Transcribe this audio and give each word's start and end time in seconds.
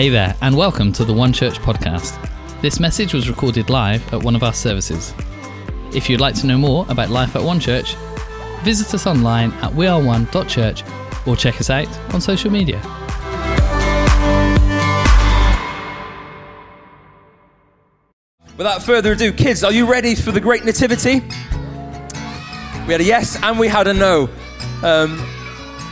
Hey 0.00 0.08
there, 0.08 0.34
and 0.40 0.56
welcome 0.56 0.94
to 0.94 1.04
the 1.04 1.12
One 1.12 1.30
Church 1.30 1.58
podcast. 1.58 2.16
This 2.62 2.80
message 2.80 3.12
was 3.12 3.28
recorded 3.28 3.68
live 3.68 4.14
at 4.14 4.22
one 4.22 4.34
of 4.34 4.42
our 4.42 4.54
services. 4.54 5.12
If 5.92 6.08
you'd 6.08 6.22
like 6.22 6.34
to 6.36 6.46
know 6.46 6.56
more 6.56 6.86
about 6.88 7.10
life 7.10 7.36
at 7.36 7.42
One 7.42 7.60
Church, 7.60 7.96
visit 8.62 8.94
us 8.94 9.06
online 9.06 9.52
at 9.60 9.72
weareone.church 9.72 10.84
or 11.26 11.36
check 11.36 11.60
us 11.60 11.68
out 11.68 12.14
on 12.14 12.22
social 12.22 12.50
media. 12.50 12.78
Without 18.56 18.82
further 18.82 19.12
ado, 19.12 19.34
kids, 19.34 19.62
are 19.62 19.70
you 19.70 19.84
ready 19.84 20.14
for 20.14 20.32
the 20.32 20.40
great 20.40 20.64
nativity? 20.64 21.20
We 22.86 22.92
had 22.94 23.02
a 23.02 23.04
yes 23.04 23.38
and 23.42 23.58
we 23.58 23.68
had 23.68 23.86
a 23.86 23.92
no. 23.92 24.30
Um, 24.82 25.22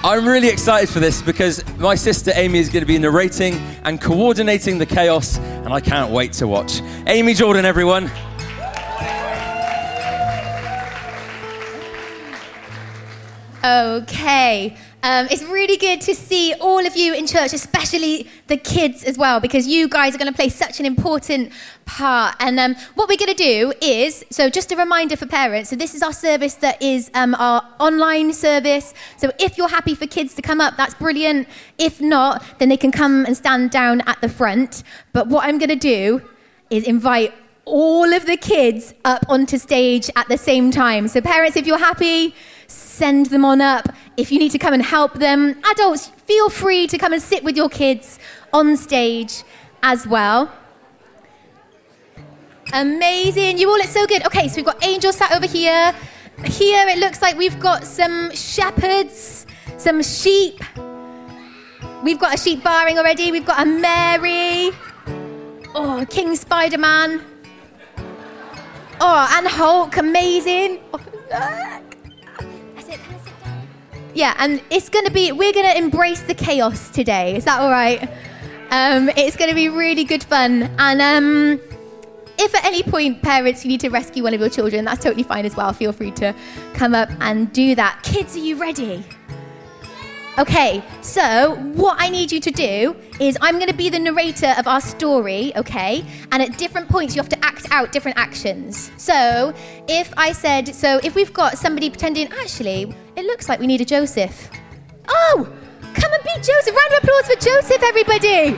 I'm 0.05 0.27
really 0.27 0.47
excited 0.49 0.89
for 0.89 1.01
this 1.01 1.21
because 1.21 1.65
my 1.77 1.97
sister 1.97 2.31
Amy 2.37 2.61
is 2.61 2.69
going 2.69 2.83
to 2.83 2.87
be 2.87 2.99
narrating 2.99 3.55
and 3.83 4.01
coordinating 4.01 4.79
the 4.79 4.87
chaos, 4.87 5.39
and 5.39 5.69
I 5.69 5.81
can't 5.81 6.13
wait 6.13 6.33
to 6.35 6.47
watch. 6.47 6.81
Amy 7.09 7.35
Jorden, 7.35 7.65
everyone. 7.65 8.09
Okay. 13.65 14.77
Um, 15.01 15.29
it's 15.31 15.45
really 15.45 15.77
good 15.77 16.01
to 16.03 16.15
see 16.15 16.55
all 16.61 16.85
of 16.85 16.97
you 16.97 17.15
in 17.15 17.29
church, 17.29 17.53
especially 17.53 18.27
the 18.49 18.57
kids 18.57 19.05
as 19.05 19.17
well, 19.17 19.39
because 19.39 19.67
you 19.67 19.89
guys 19.89 20.13
are 20.15 20.19
going 20.19 20.31
to 20.31 20.37
play 20.37 20.49
such 20.49 20.81
an 20.81 20.87
important 20.87 21.53
part. 21.85 22.35
And 22.41 22.59
um, 22.59 22.75
what 22.97 23.09
we're 23.09 23.17
going 23.17 23.35
to 23.35 23.35
do 23.35 23.73
is 23.81 24.25
so, 24.31 24.51
just 24.51 24.73
a 24.73 24.77
reminder 24.77 25.17
for 25.17 25.27
parents 25.27 25.71
so, 25.71 25.77
this 25.77 25.95
is 25.95 26.03
our 26.03 26.13
service 26.13 26.55
that 26.55 26.83
is 26.83 27.13
um, 27.15 27.37
our 27.37 27.63
online 27.79 28.33
service. 28.33 28.93
So, 29.19 29.31
if 29.39 29.57
you're 29.57 29.69
happy 29.69 29.95
for 29.95 30.07
kids 30.09 30.35
to 30.35 30.43
come 30.43 30.61
up, 30.61 30.77
that's 30.77 30.95
brilliant. 30.95 31.47
If 31.79 32.01
not, 32.01 32.43
then 32.59 32.69
they 32.69 32.77
can 32.77 32.91
come 32.91 33.25
and 33.25 33.37
stand 33.37 33.71
down 33.71 34.01
at 34.01 34.21
the 34.21 34.29
front. 34.29 34.83
But 35.13 35.29
what 35.29 35.45
I'm 35.45 35.59
going 35.59 35.69
to 35.69 35.77
do 35.77 36.23
is 36.71 36.83
invite 36.83 37.33
all 37.65 38.13
of 38.13 38.27
the 38.27 38.37
kids 38.37 38.95
up 39.05 39.25
onto 39.29 39.59
stage 39.59 40.11
at 40.17 40.27
the 40.27 40.39
same 40.39 40.73
time. 40.73 41.07
So, 41.07 41.21
parents, 41.21 41.57
if 41.57 41.69
you're 41.69 41.79
happy, 41.79 42.35
send 42.67 43.27
them 43.27 43.45
on 43.45 43.61
up. 43.61 43.89
If 44.19 44.33
you 44.33 44.41
need 44.41 44.51
to 44.51 44.59
come 44.59 44.75
and 44.75 44.83
help 44.83 45.15
them, 45.15 45.61
adults, 45.65 46.09
feel 46.09 46.51
free 46.51 46.89
to 46.89 46.99
come 46.99 47.13
and 47.13 47.23
sit 47.23 47.45
with 47.45 47.57
your 47.57 47.69
kids 47.69 48.19
on 48.53 48.77
stage 48.77 49.45
as 49.85 50.09
well. 50.09 50.53
Amazing. 52.73 53.59
You 53.59 53.71
all 53.71 53.79
look 53.79 53.87
so 53.87 54.09
good. 54.09 54.27
Okay, 54.27 54.49
so 54.49 54.57
we've 54.57 54.65
got 54.65 54.85
angels 54.85 55.19
sat 55.19 55.31
over 55.31 55.47
here. 55.47 55.95
Here 56.45 56.89
it 56.89 56.99
looks 56.99 57.23
like 57.23 57.39
we've 57.39 57.61
got 57.61 57.85
some 57.85 58.35
shepherds, 58.35 59.47
some 59.77 60.03
sheep. 60.03 60.61
We've 62.03 62.19
got 62.19 62.35
a 62.35 62.37
sheep 62.37 62.65
barring 62.65 62.99
already. 62.99 63.31
We've 63.31 63.47
got 63.47 63.63
a 63.63 63.71
Mary. 63.71 64.73
Oh, 65.77 66.05
King 66.11 66.35
Spider 66.35 66.79
Man. 66.79 67.23
Oh, 69.01 69.29
and 69.39 69.47
Hulk. 69.47 69.97
Amazing. 69.97 70.81
Oh. 70.93 71.83
Yeah, 74.19 74.35
and 74.41 74.61
it's 74.69 74.89
going 74.89 75.05
to 75.05 75.13
be, 75.13 75.31
we're 75.31 75.53
going 75.53 75.71
to 75.71 75.79
embrace 75.79 76.23
the 76.23 76.35
chaos 76.35 76.91
today. 76.91 77.37
Is 77.37 77.45
that 77.45 77.61
all 77.61 77.71
right? 77.71 78.03
Um, 78.73 79.09
it's 79.11 79.37
going 79.37 79.49
to 79.49 79.55
be 79.55 79.69
really 79.69 80.03
good 80.03 80.25
fun. 80.25 80.63
And 80.77 81.01
um, 81.01 81.61
if 82.37 82.53
at 82.53 82.65
any 82.65 82.83
point, 82.83 83.23
parents, 83.23 83.65
you 83.65 83.69
need 83.69 83.79
to 83.79 83.91
rescue 83.91 84.25
one 84.25 84.35
of 84.35 84.41
your 84.41 84.49
children, 84.49 84.85
that's 84.85 85.05
totally 85.05 85.23
fine 85.23 85.47
as 85.47 85.55
well. 85.55 85.73
Feel 85.73 85.93
free 85.93 86.11
to 86.11 86.35
come 86.75 86.97
up 86.97 87.09
and 87.21 87.53
do 87.53 87.77
that. 87.77 88.01
Kids, 88.03 88.35
are 88.35 88.41
you 88.41 88.57
ready? 88.57 89.05
Okay, 90.39 90.85
so 91.01 91.57
what 91.75 91.97
I 91.99 92.09
need 92.09 92.31
you 92.31 92.39
to 92.39 92.53
do 92.53 92.95
is 93.19 93.37
I'm 93.41 93.57
going 93.57 93.67
to 93.71 93.75
be 93.75 93.91
the 93.91 93.99
narrator 93.99 94.55
of 94.57 94.69
our 94.69 94.81
story, 94.81 95.53
okay? 95.57 96.05
And 96.31 96.41
at 96.41 96.57
different 96.57 96.89
points, 96.89 97.17
you 97.17 97.21
have 97.21 97.29
to 97.31 97.45
act 97.45 97.67
out 97.73 97.91
different 97.91 98.17
actions. 98.17 98.93
So 98.99 99.53
if 99.89 100.15
I 100.17 100.31
said, 100.31 100.77
so 100.77 101.01
if 101.03 101.17
we've 101.17 101.33
got 101.33 101.59
somebody 101.59 101.91
pretending, 101.91 102.29
actually, 102.41 102.95
it 103.17 103.25
looks 103.25 103.49
like 103.49 103.59
we 103.59 103.67
need 103.67 103.81
a 103.81 103.85
Joseph. 103.85 104.49
Oh, 105.09 105.53
come 105.83 106.13
and 106.13 106.23
be 106.23 106.31
Joseph. 106.37 106.73
Round 106.73 106.93
of 106.93 107.03
applause 107.03 107.27
for 107.27 107.41
Joseph, 107.41 107.83
everybody. 107.83 108.57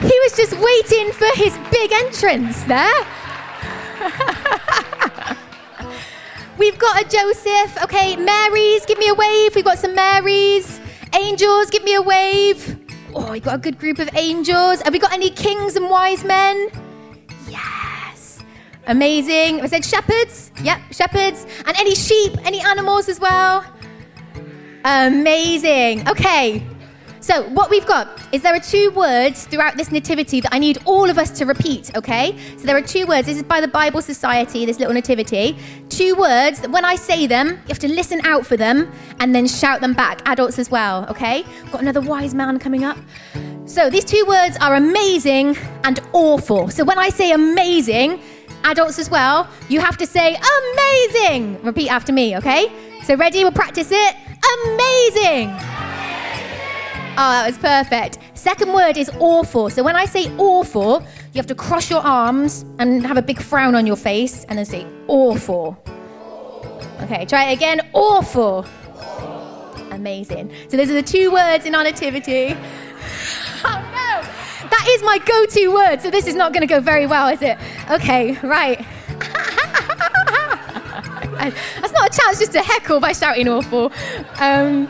He 0.00 0.18
was 0.24 0.32
just 0.36 0.58
waiting 0.58 1.12
for 1.12 1.28
his 1.36 1.56
big 1.70 1.92
entrance 1.92 2.64
there. 2.64 3.06
We've 6.58 6.78
got 6.78 7.06
a 7.06 7.08
Joseph. 7.08 7.84
Okay, 7.84 8.16
Marys, 8.16 8.84
give 8.84 8.98
me 8.98 9.08
a 9.08 9.14
wave. 9.14 9.54
We've 9.54 9.64
got 9.64 9.78
some 9.78 9.94
Marys. 9.94 10.80
Angels, 11.14 11.70
give 11.70 11.84
me 11.84 11.94
a 11.94 12.02
wave. 12.02 12.78
Oh, 13.14 13.32
we 13.32 13.40
got 13.40 13.56
a 13.56 13.58
good 13.58 13.78
group 13.78 13.98
of 13.98 14.08
angels. 14.14 14.80
Have 14.82 14.92
we 14.92 14.98
got 14.98 15.12
any 15.12 15.30
kings 15.30 15.76
and 15.76 15.90
wise 15.90 16.24
men? 16.24 16.68
Yes. 17.48 18.40
Amazing. 18.86 19.60
I 19.60 19.66
said 19.66 19.84
shepherds. 19.84 20.52
Yep, 20.62 20.80
shepherds. 20.92 21.46
And 21.66 21.76
any 21.76 21.94
sheep, 21.94 22.38
any 22.44 22.60
animals 22.60 23.08
as 23.08 23.18
well. 23.18 23.64
Amazing. 24.84 26.08
Okay. 26.08 26.62
So, 27.22 27.42
what 27.50 27.68
we've 27.68 27.86
got 27.86 28.18
is 28.32 28.40
there 28.40 28.54
are 28.54 28.60
two 28.60 28.90
words 28.92 29.44
throughout 29.44 29.76
this 29.76 29.92
nativity 29.92 30.40
that 30.40 30.54
I 30.54 30.58
need 30.58 30.78
all 30.86 31.10
of 31.10 31.18
us 31.18 31.30
to 31.32 31.44
repeat, 31.44 31.94
okay? 31.94 32.34
So, 32.56 32.64
there 32.64 32.74
are 32.74 32.82
two 32.82 33.06
words. 33.06 33.26
This 33.26 33.36
is 33.36 33.42
by 33.42 33.60
the 33.60 33.68
Bible 33.68 34.00
Society, 34.00 34.64
this 34.64 34.78
little 34.78 34.94
nativity. 34.94 35.58
Two 35.90 36.14
words 36.14 36.60
that 36.60 36.70
when 36.70 36.86
I 36.86 36.96
say 36.96 37.26
them, 37.26 37.48
you 37.48 37.68
have 37.68 37.78
to 37.80 37.88
listen 37.88 38.22
out 38.24 38.46
for 38.46 38.56
them 38.56 38.90
and 39.18 39.34
then 39.34 39.46
shout 39.46 39.82
them 39.82 39.92
back, 39.92 40.22
adults 40.24 40.58
as 40.58 40.70
well, 40.70 41.06
okay? 41.10 41.44
Got 41.70 41.82
another 41.82 42.00
wise 42.00 42.34
man 42.34 42.58
coming 42.58 42.84
up. 42.84 42.96
So, 43.66 43.90
these 43.90 44.06
two 44.06 44.24
words 44.26 44.56
are 44.62 44.76
amazing 44.76 45.58
and 45.84 46.00
awful. 46.14 46.70
So, 46.70 46.84
when 46.84 46.98
I 46.98 47.10
say 47.10 47.32
amazing, 47.32 48.22
adults 48.64 48.98
as 48.98 49.10
well, 49.10 49.46
you 49.68 49.80
have 49.80 49.98
to 49.98 50.06
say 50.06 50.38
amazing. 50.72 51.62
Repeat 51.62 51.90
after 51.90 52.14
me, 52.14 52.38
okay? 52.38 52.72
So, 53.04 53.14
ready? 53.14 53.44
We'll 53.44 53.52
practice 53.52 53.90
it. 53.92 54.16
Amazing. 54.64 55.79
Oh, 57.22 57.32
that 57.32 57.46
was 57.46 57.58
perfect. 57.58 58.18
Second 58.32 58.72
word 58.72 58.96
is 58.96 59.10
awful. 59.18 59.68
So 59.68 59.82
when 59.82 59.94
I 59.94 60.06
say 60.06 60.34
awful, 60.38 61.00
you 61.34 61.36
have 61.38 61.46
to 61.48 61.54
cross 61.54 61.90
your 61.90 62.00
arms 62.00 62.64
and 62.78 63.06
have 63.06 63.18
a 63.18 63.22
big 63.22 63.42
frown 63.42 63.74
on 63.74 63.86
your 63.86 63.96
face 63.96 64.44
and 64.44 64.56
then 64.56 64.64
say 64.64 64.86
awful. 65.06 65.76
Okay, 67.02 67.26
try 67.26 67.50
it 67.50 67.52
again. 67.52 67.86
Awful. 67.92 68.64
Amazing. 69.90 70.50
So 70.70 70.78
those 70.78 70.88
are 70.88 70.94
the 70.94 71.02
two 71.02 71.30
words 71.30 71.66
in 71.66 71.74
our 71.74 71.84
nativity. 71.84 72.56
Oh 73.62 73.76
no! 73.92 74.22
That 74.70 74.86
is 74.88 75.02
my 75.02 75.18
go 75.18 75.44
to 75.44 75.68
word, 75.68 76.00
so 76.00 76.10
this 76.10 76.26
is 76.26 76.34
not 76.34 76.54
going 76.54 76.62
to 76.62 76.66
go 76.66 76.80
very 76.80 77.06
well, 77.06 77.28
is 77.28 77.42
it? 77.42 77.58
Okay, 77.90 78.38
right. 78.42 78.78
That's 81.82 81.92
not 81.92 82.08
a 82.08 82.18
chance 82.18 82.38
just 82.38 82.52
to 82.52 82.62
heckle 82.62 82.98
by 82.98 83.12
shouting 83.12 83.48
awful. 83.48 83.92
Um, 84.38 84.88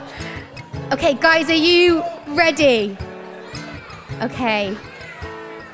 Okay, 0.93 1.15
guys, 1.15 1.49
are 1.49 1.55
you 1.55 2.03
ready? 2.37 2.97
Okay. 4.23 4.77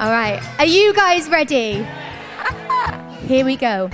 All 0.00 0.11
right. 0.11 0.43
Are 0.59 0.67
you 0.67 0.94
guys 0.94 1.28
ready? 1.28 1.87
Here 3.27 3.44
we 3.44 3.56
go. 3.56 3.91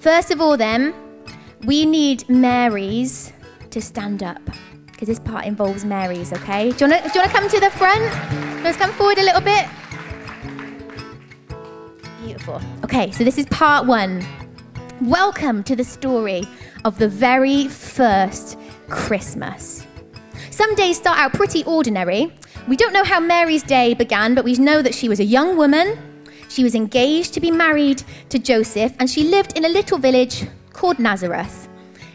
First 0.00 0.30
of 0.30 0.40
all, 0.40 0.56
then, 0.56 0.94
we 1.64 1.86
need 1.86 2.28
Marys 2.28 3.32
to 3.70 3.80
stand 3.80 4.22
up 4.22 4.40
because 4.86 5.08
this 5.08 5.20
part 5.20 5.46
involves 5.46 5.84
Marys, 5.84 6.32
okay? 6.32 6.70
Do 6.72 6.84
you 6.84 6.90
want 6.90 7.12
to 7.12 7.28
come 7.28 7.48
to 7.48 7.60
the 7.60 7.70
front? 7.70 8.02
Let's 8.62 8.76
come 8.76 8.92
forward 8.92 9.18
a 9.18 9.22
little 9.22 9.40
bit. 9.40 9.66
Beautiful. 12.24 12.60
Okay, 12.84 13.10
so 13.10 13.24
this 13.24 13.38
is 13.38 13.46
part 13.46 13.86
one. 13.86 14.24
Welcome 15.00 15.64
to 15.64 15.74
the 15.74 15.84
story 15.84 16.44
of 16.84 16.98
the 16.98 17.08
very 17.08 17.68
first 17.68 18.58
Christmas. 18.88 19.86
Some 20.52 20.74
days 20.74 20.98
start 20.98 21.18
out 21.18 21.32
pretty 21.32 21.64
ordinary. 21.64 22.30
We 22.68 22.76
don't 22.76 22.92
know 22.92 23.04
how 23.04 23.18
Mary's 23.18 23.62
day 23.62 23.94
began, 23.94 24.34
but 24.34 24.44
we 24.44 24.52
know 24.56 24.82
that 24.82 24.94
she 24.94 25.08
was 25.08 25.18
a 25.18 25.24
young 25.24 25.56
woman. 25.56 25.96
She 26.50 26.62
was 26.62 26.74
engaged 26.74 27.32
to 27.32 27.40
be 27.40 27.50
married 27.50 28.02
to 28.28 28.38
Joseph, 28.38 28.92
and 28.98 29.08
she 29.08 29.24
lived 29.24 29.56
in 29.56 29.64
a 29.64 29.68
little 29.70 29.96
village 29.96 30.44
called 30.74 30.98
Nazareth. 30.98 31.70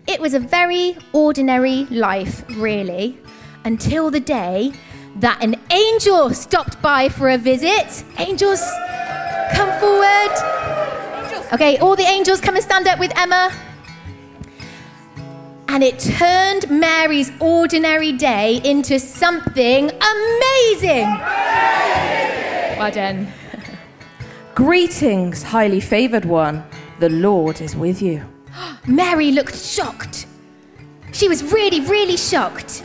It 0.06 0.22
was 0.22 0.36
a 0.36 0.40
very 0.40 0.96
ordinary 1.14 1.86
life, 1.86 2.46
really, 2.52 3.18
until 3.66 4.12
the 4.12 4.20
day 4.20 4.72
that 5.16 5.44
an 5.44 5.56
angel 5.72 6.32
stopped 6.32 6.80
by 6.80 7.10
for 7.10 7.30
a 7.30 7.40
visit. 7.40 8.04
Angels, 8.20 8.62
come 9.56 9.72
forward. 9.80 10.32
Okay, 11.54 11.80
all 11.80 11.96
the 11.96 12.04
angels 12.04 12.40
come 12.40 12.54
and 12.54 12.64
stand 12.64 12.88
up 12.88 13.00
with 13.00 13.12
Emma 13.18 13.52
and 15.70 15.84
it 15.84 16.00
turned 16.00 16.70
Mary's 16.70 17.32
ordinary 17.40 18.12
day 18.12 18.62
into 18.64 19.00
something 19.00 19.90
amazing. 19.90 21.08
Well 22.78 22.92
done. 22.92 23.28
Greetings, 24.56 25.44
highly 25.44 25.80
favored 25.80 26.26
one. 26.26 26.64
The 27.00 27.10
Lord 27.10 27.62
is 27.62 27.76
with 27.76 28.02
you. 28.02 28.24
Mary 28.88 29.32
looked 29.32 29.56
shocked. 29.56 30.26
She 31.12 31.28
was 31.28 31.44
really, 31.44 31.82
really 31.82 32.18
shocked. 32.18 32.84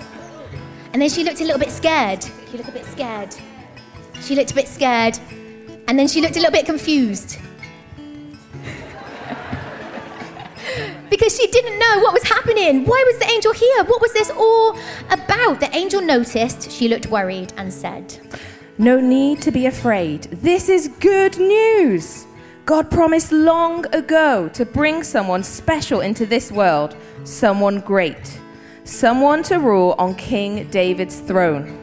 And 0.92 1.00
then 1.00 1.08
she 1.08 1.24
looked 1.24 1.40
a 1.40 1.44
little 1.44 1.60
bit 1.60 1.70
scared. 1.70 2.24
You 2.52 2.58
look 2.58 2.68
a 2.68 2.72
bit 2.72 2.84
scared. 2.84 3.34
She 4.20 4.34
looked 4.34 4.52
a 4.52 4.54
bit 4.54 4.68
scared. 4.68 5.18
And 5.88 5.98
then 5.98 6.08
she 6.08 6.20
looked 6.20 6.36
a 6.36 6.40
little 6.40 6.52
bit 6.52 6.66
confused. 6.66 7.38
Because 11.12 11.36
she 11.36 11.46
didn't 11.48 11.78
know 11.78 11.98
what 12.00 12.14
was 12.14 12.22
happening. 12.22 12.86
Why 12.86 13.04
was 13.06 13.18
the 13.18 13.30
angel 13.30 13.52
here? 13.52 13.84
What 13.84 14.00
was 14.00 14.14
this 14.14 14.30
all 14.30 14.78
about? 15.10 15.60
The 15.60 15.68
angel 15.76 16.00
noticed 16.00 16.72
she 16.72 16.88
looked 16.88 17.08
worried 17.08 17.52
and 17.58 17.70
said, 17.70 18.18
No 18.78 18.98
need 18.98 19.42
to 19.42 19.50
be 19.50 19.66
afraid. 19.66 20.22
This 20.48 20.70
is 20.70 20.88
good 21.00 21.36
news. 21.36 22.26
God 22.64 22.90
promised 22.90 23.30
long 23.30 23.84
ago 23.94 24.48
to 24.54 24.64
bring 24.64 25.02
someone 25.02 25.42
special 25.42 26.00
into 26.00 26.24
this 26.24 26.50
world, 26.50 26.96
someone 27.24 27.80
great, 27.80 28.40
someone 28.84 29.42
to 29.42 29.58
rule 29.58 29.94
on 29.98 30.14
King 30.14 30.66
David's 30.70 31.20
throne 31.20 31.78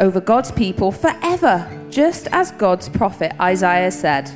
over 0.00 0.18
God's 0.20 0.50
people 0.50 0.92
forever, 0.92 1.68
just 1.90 2.26
as 2.32 2.52
God's 2.52 2.88
prophet 2.88 3.32
Isaiah 3.38 3.90
said. 3.90 4.30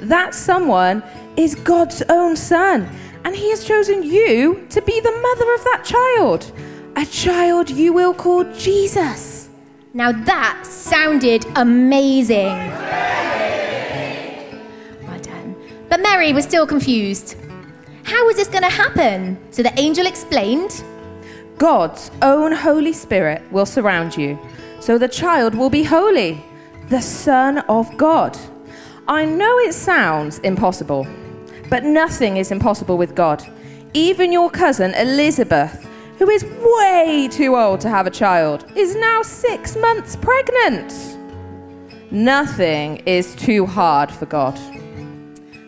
That 0.00 0.34
someone 0.34 1.02
is 1.36 1.54
God's 1.54 2.02
own 2.08 2.36
son, 2.36 2.88
and 3.26 3.34
he 3.34 3.50
has 3.50 3.64
chosen 3.64 4.04
you 4.04 4.64
to 4.70 4.80
be 4.82 5.00
the 5.00 5.10
mother 5.10 5.52
of 5.52 5.64
that 5.64 5.82
child, 5.84 6.52
a 6.94 7.04
child 7.04 7.68
you 7.68 7.92
will 7.92 8.14
call 8.14 8.44
Jesus. 8.52 9.48
Now 9.92 10.12
that 10.12 10.64
sounded 10.64 11.44
amazing. 11.56 12.56
Well 15.08 15.18
done. 15.20 15.56
But 15.88 16.02
Mary 16.02 16.32
was 16.32 16.44
still 16.44 16.68
confused. 16.68 17.34
How 18.04 18.24
was 18.26 18.36
this 18.36 18.46
going 18.46 18.62
to 18.62 18.70
happen? 18.70 19.36
So 19.50 19.64
the 19.64 19.76
angel 19.76 20.06
explained. 20.06 20.84
God's 21.58 22.12
own 22.22 22.52
Holy 22.52 22.92
Spirit 22.92 23.42
will 23.50 23.66
surround 23.66 24.16
you, 24.16 24.38
so 24.78 24.98
the 24.98 25.08
child 25.08 25.52
will 25.56 25.70
be 25.70 25.82
holy, 25.82 26.44
the 26.90 27.02
Son 27.02 27.58
of 27.68 27.96
God. 27.96 28.38
I 29.08 29.24
know 29.24 29.58
it 29.58 29.72
sounds 29.72 30.38
impossible, 30.40 31.08
but 31.68 31.84
nothing 31.84 32.36
is 32.36 32.50
impossible 32.50 32.96
with 32.96 33.14
God. 33.14 33.44
Even 33.94 34.32
your 34.32 34.50
cousin 34.50 34.94
Elizabeth, 34.94 35.86
who 36.18 36.28
is 36.30 36.44
way 36.44 37.28
too 37.30 37.56
old 37.56 37.80
to 37.80 37.88
have 37.88 38.06
a 38.06 38.10
child, 38.10 38.64
is 38.76 38.94
now 38.96 39.22
six 39.22 39.76
months 39.76 40.16
pregnant. 40.16 40.92
Nothing 42.10 42.98
is 43.06 43.34
too 43.34 43.66
hard 43.66 44.10
for 44.10 44.26
God. 44.26 44.58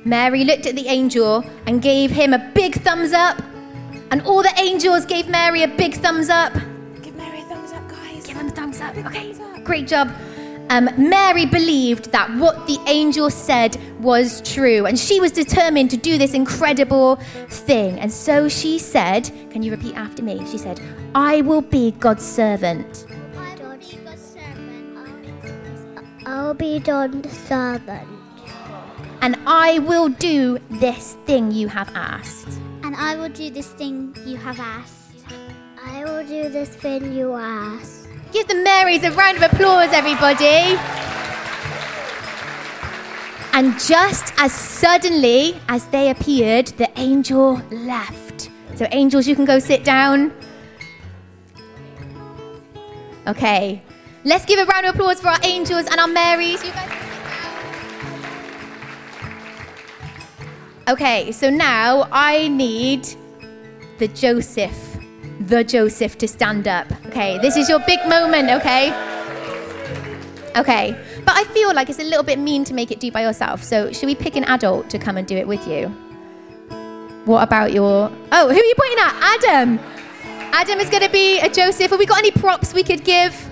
Mary 0.05 0.45
looked 0.45 0.67
at 0.67 0.75
the 0.75 0.87
angel 0.87 1.45
and 1.67 1.83
gave 1.83 2.11
him 2.11 2.33
a 2.33 2.39
big 2.55 2.75
thumbs 2.77 3.13
up. 3.13 3.43
And 4.11 4.23
all 4.23 4.43
the 4.43 4.55
angels 4.59 5.05
gave 5.05 5.29
Mary 5.29 5.63
a 5.65 5.69
big 5.69 5.95
thumbs 5.95 6.31
up. 6.31 6.55
Give 7.03 7.15
Mary 7.17 7.41
a 7.41 7.45
thumbs 7.45 7.73
up, 7.73 7.87
guys. 7.89 8.27
Give 8.27 8.37
him 8.37 8.47
a 8.47 8.51
thumbs 8.51 8.81
up. 8.81 8.97
Okay, 8.97 9.35
great 9.65 9.87
job. 9.87 10.11
Um, 10.71 10.91
Mary 10.99 11.47
believed 11.47 12.13
that 12.13 12.31
what 12.37 12.67
the 12.67 12.79
angel 12.87 13.31
said 13.31 13.77
was 14.01 14.43
true, 14.43 14.85
and 14.87 14.99
she 14.99 15.19
was 15.19 15.33
determined 15.33 15.91
to 15.91 15.97
do 15.97 16.19
this 16.19 16.35
incredible 16.35 17.17
thing. 17.49 17.99
And 17.99 18.13
so 18.13 18.49
she 18.49 18.79
said, 18.79 19.31
Can 19.51 19.63
you 19.63 19.71
repeat 19.71 19.97
after 19.97 20.23
me? 20.23 20.45
She 20.51 20.59
said, 20.59 20.81
I 21.15 21.41
will 21.41 21.63
be 21.63 21.93
God's 21.93 22.25
servant. 22.25 23.07
I'll 26.27 26.53
be 26.53 26.79
Don's 26.79 27.33
servant, 27.33 28.07
and 29.23 29.37
I 29.47 29.79
will 29.79 30.09
do 30.11 30.59
this 30.71 31.17
thing 31.25 31.51
you 31.51 31.69
have 31.69 31.91
asked. 31.95 32.49
and 32.85 32.95
I 32.95 33.17
will 33.17 33.31
do 33.31 33.51
this 33.51 33.69
thing 33.73 34.15
you 34.27 34.37
have 34.37 34.61
asked. 34.61 35.25
I 35.83 36.05
will 36.05 36.25
do 36.27 36.49
this 36.51 36.69
thing 36.69 37.13
you 37.13 37.35
asked. 37.35 37.98
Give 38.33 38.47
the 38.47 38.57
Marys 38.57 39.05
a 39.05 39.11
round 39.13 39.39
of 39.39 39.43
applause, 39.45 39.91
everybody. 39.93 40.77
And 43.55 43.79
just 43.81 44.33
as 44.39 44.53
suddenly 44.53 45.59
as 45.69 45.87
they 45.87 46.11
appeared, 46.11 46.67
the 46.79 46.91
angel 46.97 47.63
left. 47.71 48.51
So, 48.77 48.87
angels, 48.93 49.27
you 49.27 49.35
can 49.35 49.45
go 49.45 49.59
sit 49.59 49.83
down. 49.83 50.33
Okay, 53.27 53.83
let's 54.25 54.45
give 54.45 54.59
a 54.59 54.65
round 54.65 54.87
of 54.87 54.95
applause 54.95 55.21
for 55.21 55.29
our 55.29 55.41
angels 55.43 55.87
and 55.87 55.99
our 55.99 56.07
Marys. 56.07 56.63
You 56.65 56.71
guys. 56.71 56.99
Okay, 60.89 61.33
so 61.33 61.51
now 61.51 62.09
I 62.13 62.49
need 62.49 63.07
the 63.99 64.09
Joseph, 64.09 64.98
the 65.41 65.65
Joseph 65.65 66.19
to 66.19 66.29
stand 66.29 66.69
up. 66.69 66.87
Okay, 67.07 67.39
this 67.39 67.57
is 67.57 67.69
your 67.69 67.81
big 67.81 68.01
moment, 68.09 68.51
okay? 68.51 68.91
Okay, 70.57 70.97
but 71.25 71.37
I 71.37 71.45
feel 71.53 71.73
like 71.75 71.89
it's 71.89 71.99
a 71.99 72.05
little 72.05 72.25
bit 72.25 72.39
mean 72.39 72.65
to 72.65 72.75
make 72.75 72.91
it 72.91 73.01
do 73.01 73.13
by 73.13 73.23
yourself. 73.23 73.63
So, 73.63 73.93
should 73.93 74.07
we 74.07 74.15
pick 74.15 74.37
an 74.37 74.45
adult 74.45 74.91
to 74.91 74.99
come 74.99 75.17
and 75.17 75.27
do 75.27 75.37
it 75.37 75.47
with 75.47 75.67
you? 75.69 75.89
What 77.25 77.43
about 77.43 77.73
your. 77.73 78.11
Oh, 78.33 78.49
who 78.49 78.59
are 78.59 78.65
you 78.65 78.75
pointing 78.77 78.99
at? 78.99 79.45
Adam! 79.45 79.79
Adam 80.53 80.81
is 80.81 80.89
going 80.89 81.03
to 81.03 81.11
be 81.11 81.39
a 81.41 81.49
Joseph. 81.49 81.91
Have 81.91 81.99
we 81.99 82.07
got 82.07 82.19
any 82.19 82.31
props 82.31 82.73
we 82.73 82.83
could 82.83 83.05
give? 83.05 83.51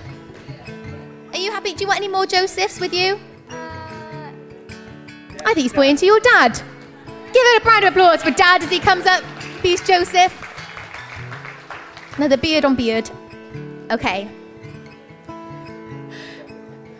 Are 1.31 1.37
you 1.37 1.51
happy? 1.51 1.73
Do 1.73 1.81
you 1.81 1.87
want 1.87 1.99
any 1.99 2.07
more 2.07 2.25
Josephs 2.25 2.79
with 2.79 2.93
you? 2.93 3.19
I 3.49 5.53
think 5.53 5.59
he's 5.59 5.73
pointing 5.73 5.97
to 5.97 6.05
your 6.05 6.19
dad. 6.19 6.59
Give 7.05 7.35
it 7.35 7.63
a 7.63 7.65
round 7.65 7.85
of 7.85 7.93
applause 7.93 8.23
for 8.23 8.31
dad 8.31 8.63
as 8.63 8.69
he 8.69 8.79
comes 8.79 9.05
up. 9.05 9.23
Peace, 9.61 9.85
Joseph. 9.87 10.46
Another 12.17 12.37
beard 12.37 12.65
on 12.65 12.75
beard. 12.75 13.09
Okay. 13.91 14.27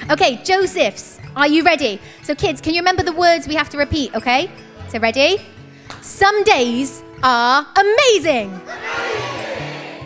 Okay, 0.10 0.42
Josephs, 0.44 1.20
are 1.36 1.48
you 1.48 1.64
ready? 1.64 2.00
So, 2.24 2.34
kids, 2.36 2.62
can 2.62 2.74
you 2.74 2.82
remember 2.82 3.04
the 3.04 3.12
words 3.12 3.48
we 3.48 3.56
have 3.56 3.70
to 3.72 3.78
repeat, 3.78 4.16
okay? 4.16 4.50
So, 4.90 5.00
ready? 5.00 5.42
Some 6.02 6.44
days 6.44 7.04
are 7.24 7.68
amazing. 7.76 8.62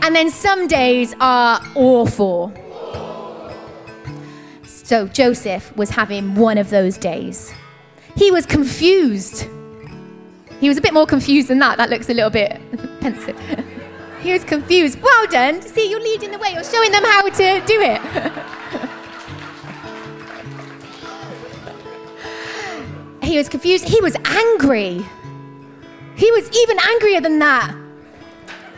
And 0.01 0.15
then 0.15 0.31
some 0.31 0.67
days 0.67 1.13
are 1.19 1.61
awful. 1.75 2.51
So, 4.65 5.07
Joseph 5.07 5.75
was 5.75 5.89
having 5.89 6.35
one 6.35 6.57
of 6.57 6.69
those 6.69 6.97
days. 6.97 7.53
He 8.15 8.31
was 8.31 8.45
confused. 8.45 9.45
He 10.59 10.67
was 10.67 10.77
a 10.77 10.81
bit 10.81 10.93
more 10.93 11.05
confused 11.05 11.49
than 11.49 11.59
that. 11.59 11.77
That 11.77 11.89
looks 11.89 12.09
a 12.09 12.13
little 12.13 12.29
bit 12.31 12.59
pensive. 13.01 13.37
He 14.21 14.31
was 14.31 14.43
confused. 14.43 15.01
Well 15.01 15.25
done. 15.27 15.61
See, 15.63 15.89
you're 15.89 15.99
leading 15.99 16.29
the 16.31 16.37
way. 16.37 16.53
You're 16.53 16.63
showing 16.63 16.91
them 16.91 17.03
how 17.03 17.27
to 17.27 17.63
do 17.65 17.81
it. 17.81 17.99
he 23.23 23.37
was 23.37 23.49
confused. 23.49 23.87
He 23.87 23.99
was 23.99 24.15
angry. 24.25 25.03
He 26.15 26.29
was 26.31 26.55
even 26.55 26.77
angrier 26.79 27.19
than 27.19 27.39
that. 27.39 27.75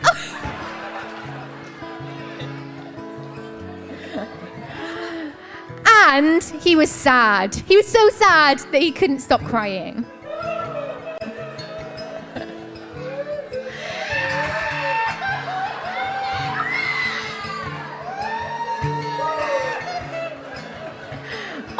and 5.86 6.42
he 6.42 6.74
was 6.74 6.90
sad. 6.90 7.54
He 7.54 7.76
was 7.76 7.86
so 7.86 8.08
sad 8.08 8.60
that 8.72 8.80
he 8.80 8.92
couldn't 8.92 9.18
stop 9.18 9.42
crying. 9.42 10.06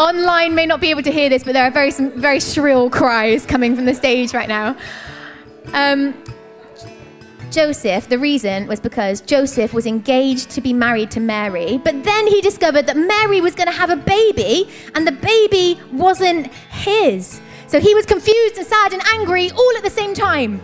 Online 0.05 0.55
may 0.55 0.67
not 0.67 0.83
be 0.83 0.91
able 0.91 1.01
to 1.01 1.11
hear 1.11 1.31
this, 1.31 1.45
but 1.45 1.55
there 1.55 1.65
are 1.65 1.71
very 1.71 1.91
some 1.91 2.11
very 2.21 2.39
shrill 2.39 2.91
cries 2.91 3.47
coming 3.47 3.75
from 3.75 3.87
the 3.87 3.95
stage 3.95 4.35
right 4.35 4.51
now. 4.51 4.77
Um, 5.73 6.13
Joseph, 7.51 8.11
the 8.11 8.19
reason 8.19 8.67
was 8.67 8.81
because 8.81 9.23
Joseph 9.23 9.73
was 9.73 9.87
engaged 9.87 10.51
to 10.51 10.61
be 10.61 10.75
married 10.75 11.11
to 11.13 11.21
Mary, 11.21 11.79
but 11.79 12.05
then 12.05 12.27
he 12.27 12.43
discovered 12.43 12.87
that 12.87 12.99
Mary 12.99 13.41
was 13.41 13.55
going 13.55 13.67
to 13.67 13.73
have 13.73 13.89
a 13.89 13.97
baby, 13.97 14.69
and 14.95 15.07
the 15.07 15.13
baby 15.13 15.81
wasn't 15.91 16.49
his. 16.69 17.41
So 17.67 17.81
he 17.81 17.95
was 17.95 18.05
confused 18.05 18.59
and 18.59 18.67
sad 18.67 18.93
and 18.93 19.01
angry 19.07 19.51
all 19.53 19.73
at 19.79 19.85
the 19.85 19.89
same 19.89 20.13
time. 20.13 20.61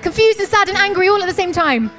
Confused 0.00 0.38
and 0.38 0.48
sad 0.48 0.68
and 0.68 0.78
angry 0.78 1.08
all 1.08 1.20
at 1.20 1.26
the 1.26 1.34
same 1.34 1.50
time. 1.50 1.90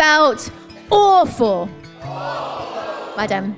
Felt 0.00 0.50
awful. 0.90 1.68
Madam. 3.18 3.54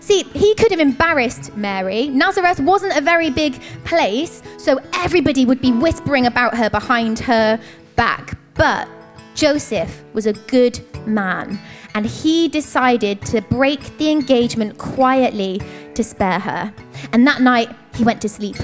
See, 0.00 0.24
he 0.24 0.52
could 0.56 0.72
have 0.72 0.80
embarrassed 0.80 1.56
Mary. 1.56 2.08
Nazareth 2.08 2.58
wasn't 2.58 2.98
a 2.98 3.00
very 3.00 3.30
big 3.30 3.62
place, 3.84 4.42
so 4.58 4.80
everybody 4.92 5.46
would 5.46 5.60
be 5.60 5.70
whispering 5.70 6.26
about 6.26 6.56
her 6.56 6.68
behind 6.68 7.20
her 7.20 7.60
back. 7.94 8.36
But 8.54 8.88
Joseph 9.36 10.02
was 10.14 10.26
a 10.26 10.32
good 10.32 10.80
man, 11.06 11.60
and 11.94 12.04
he 12.04 12.48
decided 12.48 13.22
to 13.26 13.40
break 13.42 13.96
the 13.98 14.10
engagement 14.10 14.78
quietly 14.78 15.62
to 15.94 16.02
spare 16.02 16.40
her. 16.40 16.74
And 17.12 17.24
that 17.28 17.40
night, 17.40 17.70
he 17.94 18.02
went 18.02 18.20
to 18.22 18.28
sleep. 18.28 18.56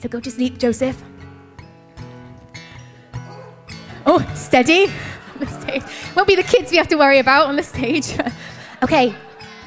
So 0.00 0.08
go 0.08 0.18
to 0.18 0.30
sleep, 0.32 0.58
Joseph. 0.58 1.00
Oh, 4.04 4.28
steady. 4.34 4.90
On 5.40 5.46
the 5.46 5.60
stage. 5.60 5.82
Won't 6.14 6.28
be 6.28 6.36
the 6.36 6.42
kids 6.42 6.70
we 6.70 6.76
have 6.76 6.88
to 6.88 6.96
worry 6.96 7.18
about 7.18 7.46
on 7.46 7.56
the 7.56 7.62
stage. 7.62 8.16
okay, 8.82 9.14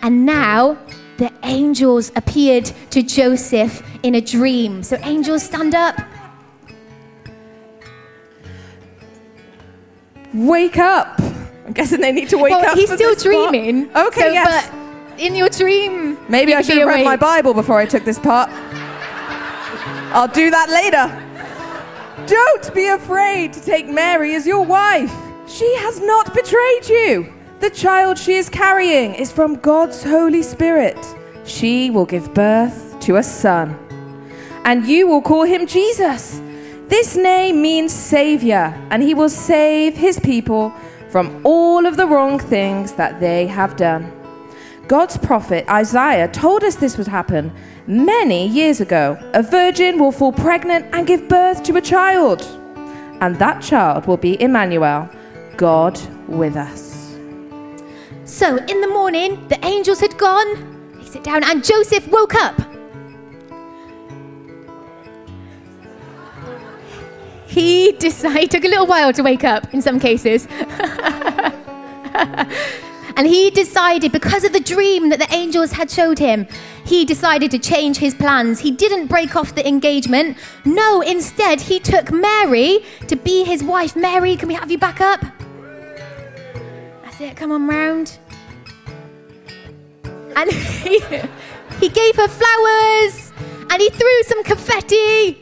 and 0.02 0.26
now 0.26 0.78
the 1.18 1.32
angels 1.44 2.12
appeared 2.16 2.66
to 2.92 3.02
Joseph 3.02 3.82
in 4.04 4.16
a 4.16 4.22
dream. 4.22 4.84
So, 4.84 4.98
angels, 5.04 5.44
stand 5.44 5.76
up. 5.76 6.00
Wake 10.34 10.78
up. 10.78 11.20
I'm 11.66 11.74
guessing 11.74 12.02
they 12.02 12.12
need 12.12 12.30
to 12.30 12.38
wake 12.38 12.52
well, 12.52 12.66
up. 12.66 12.78
he's 12.78 12.92
still 12.92 13.14
this 13.14 13.24
part. 13.24 13.52
dreaming. 13.52 13.90
Okay, 13.96 14.22
so, 14.22 14.28
yes. 14.28 14.70
But 14.70 15.20
in 15.20 15.36
your 15.36 15.50
dream, 15.50 16.18
Maybe 16.28 16.54
I 16.54 16.62
should 16.62 16.78
have 16.78 16.88
read 16.88 17.06
my. 17.06 17.16
Bible 17.16 17.54
before 17.54 17.80
I 17.80 17.86
took 17.86 18.04
this 18.04 18.20
part. 18.20 18.50
I'll 20.12 20.28
do 20.28 20.50
that 20.52 20.70
later. 20.70 21.24
Don't 22.28 22.74
be 22.74 22.88
afraid 22.88 23.54
to 23.54 23.62
take 23.62 23.88
Mary 23.88 24.36
as 24.36 24.46
your 24.46 24.64
wife. 24.64 25.14
She 25.48 25.76
has 25.76 26.00
not 26.00 26.34
betrayed 26.34 26.88
you. 26.88 27.34
The 27.60 27.70
child 27.70 28.18
she 28.18 28.36
is 28.36 28.50
carrying 28.50 29.14
is 29.14 29.32
from 29.32 29.56
God's 29.56 30.04
Holy 30.04 30.42
Spirit. 30.42 30.98
She 31.46 31.90
will 31.90 32.06
give 32.06 32.34
birth 32.34 32.98
to 33.02 33.18
a 33.18 33.24
son, 33.24 33.78
and 34.64 34.86
you 34.88 35.08
will 35.08 35.22
call 35.22 35.44
him 35.44 35.68
Jesus. 35.68 36.42
This 36.88 37.16
name 37.16 37.62
means 37.62 37.92
Savior, 37.92 38.74
and 38.90 39.04
he 39.04 39.14
will 39.14 39.30
save 39.30 39.96
his 39.96 40.20
people 40.20 40.74
from 41.10 41.42
all 41.44 41.86
of 41.86 41.98
the 41.98 42.08
wrong 42.08 42.40
things 42.40 42.94
that 42.94 43.20
they 43.20 43.48
have 43.48 43.76
done. 43.76 44.12
God's 44.88 45.18
prophet 45.18 45.68
Isaiah 45.70 46.28
told 46.28 46.64
us 46.64 46.76
this 46.76 46.98
would 46.98 47.08
happen 47.08 47.52
many 47.88 48.48
years 48.48 48.82
ago. 48.82 49.18
A 49.34 49.44
virgin 49.44 50.00
will 50.00 50.12
fall 50.12 50.34
pregnant 50.34 50.86
and 50.94 51.08
give 51.08 51.28
birth 51.28 51.64
to 51.64 51.76
a 51.76 51.82
child, 51.82 52.42
and 53.22 53.38
that 53.40 53.62
child 53.62 54.06
will 54.08 54.18
be 54.18 54.42
Emmanuel, 54.42 55.10
God 55.64 55.98
with 56.28 56.58
us. 56.58 57.16
So, 58.26 58.58
in 58.58 58.82
the 58.82 58.88
morning, 58.90 59.48
the 59.48 59.58
angels 59.66 60.02
had 60.02 60.18
gone. 60.18 60.50
They 60.96 61.06
sit 61.06 61.24
down, 61.24 61.42
and 61.46 61.64
Joseph 61.64 62.06
woke 62.10 62.36
up. 62.36 62.60
He 67.48 67.94
decided, 67.94 68.52
took 68.52 68.66
a 68.66 68.68
little 68.68 68.88
while 68.88 69.14
to 69.14 69.24
wake 69.24 69.46
up 69.46 69.74
in 69.74 69.82
some 69.82 70.02
cases. 70.02 70.50
and 73.16 73.26
he 73.26 73.50
decided, 73.50 74.12
because 74.12 74.44
of 74.44 74.52
the 74.52 74.60
dream 74.60 75.08
that 75.12 75.20
the 75.20 75.34
angels 75.34 75.72
had 75.72 75.90
showed 75.90 76.20
him, 76.20 76.46
he 76.84 77.06
decided 77.06 77.52
to 77.52 77.58
change 77.58 77.96
his 77.96 78.14
plans. 78.14 78.60
He 78.60 78.72
didn't 78.72 79.08
break 79.08 79.38
off 79.38 79.56
the 79.56 79.66
engagement. 79.66 80.38
No, 80.66 81.00
instead, 81.00 81.62
he 81.62 81.80
took 81.80 82.12
Mary 82.12 82.84
to 83.08 83.16
be 83.16 83.46
his 83.46 83.64
wife. 83.64 83.96
Mary, 83.96 84.36
can 84.36 84.50
we 84.50 84.56
have 84.56 84.70
you 84.70 84.78
back 84.78 85.00
up? 85.00 85.24
It, 87.24 87.38
come 87.38 87.52
on 87.54 87.68
round. 87.68 88.18
And 90.36 90.52
he, 90.52 91.00
he 91.80 91.90
gave 91.90 92.16
her 92.18 92.28
flowers 92.28 93.32
and 93.70 93.82
he 93.82 93.90
threw 93.90 94.24
some 94.24 94.44
confetti. 94.44 95.42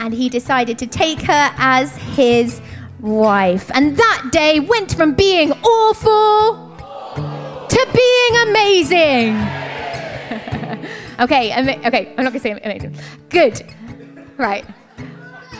And 0.00 0.12
he 0.12 0.28
decided 0.28 0.78
to 0.78 0.86
take 0.86 1.20
her 1.22 1.54
as 1.56 1.96
his 1.96 2.60
wife. 3.00 3.70
And 3.72 3.96
that 3.96 4.30
day 4.32 4.58
went 4.58 4.92
from 4.94 5.14
being 5.14 5.52
awful 5.52 6.74
to 7.68 7.88
being 7.94 8.48
amazing. 8.48 9.36
okay, 11.20 11.52
ama- 11.52 11.86
okay, 11.86 12.14
I'm 12.18 12.24
not 12.24 12.32
gonna 12.32 12.40
say 12.40 12.50
amazing. 12.50 12.96
Good. 13.28 13.62
Right. 14.36 14.66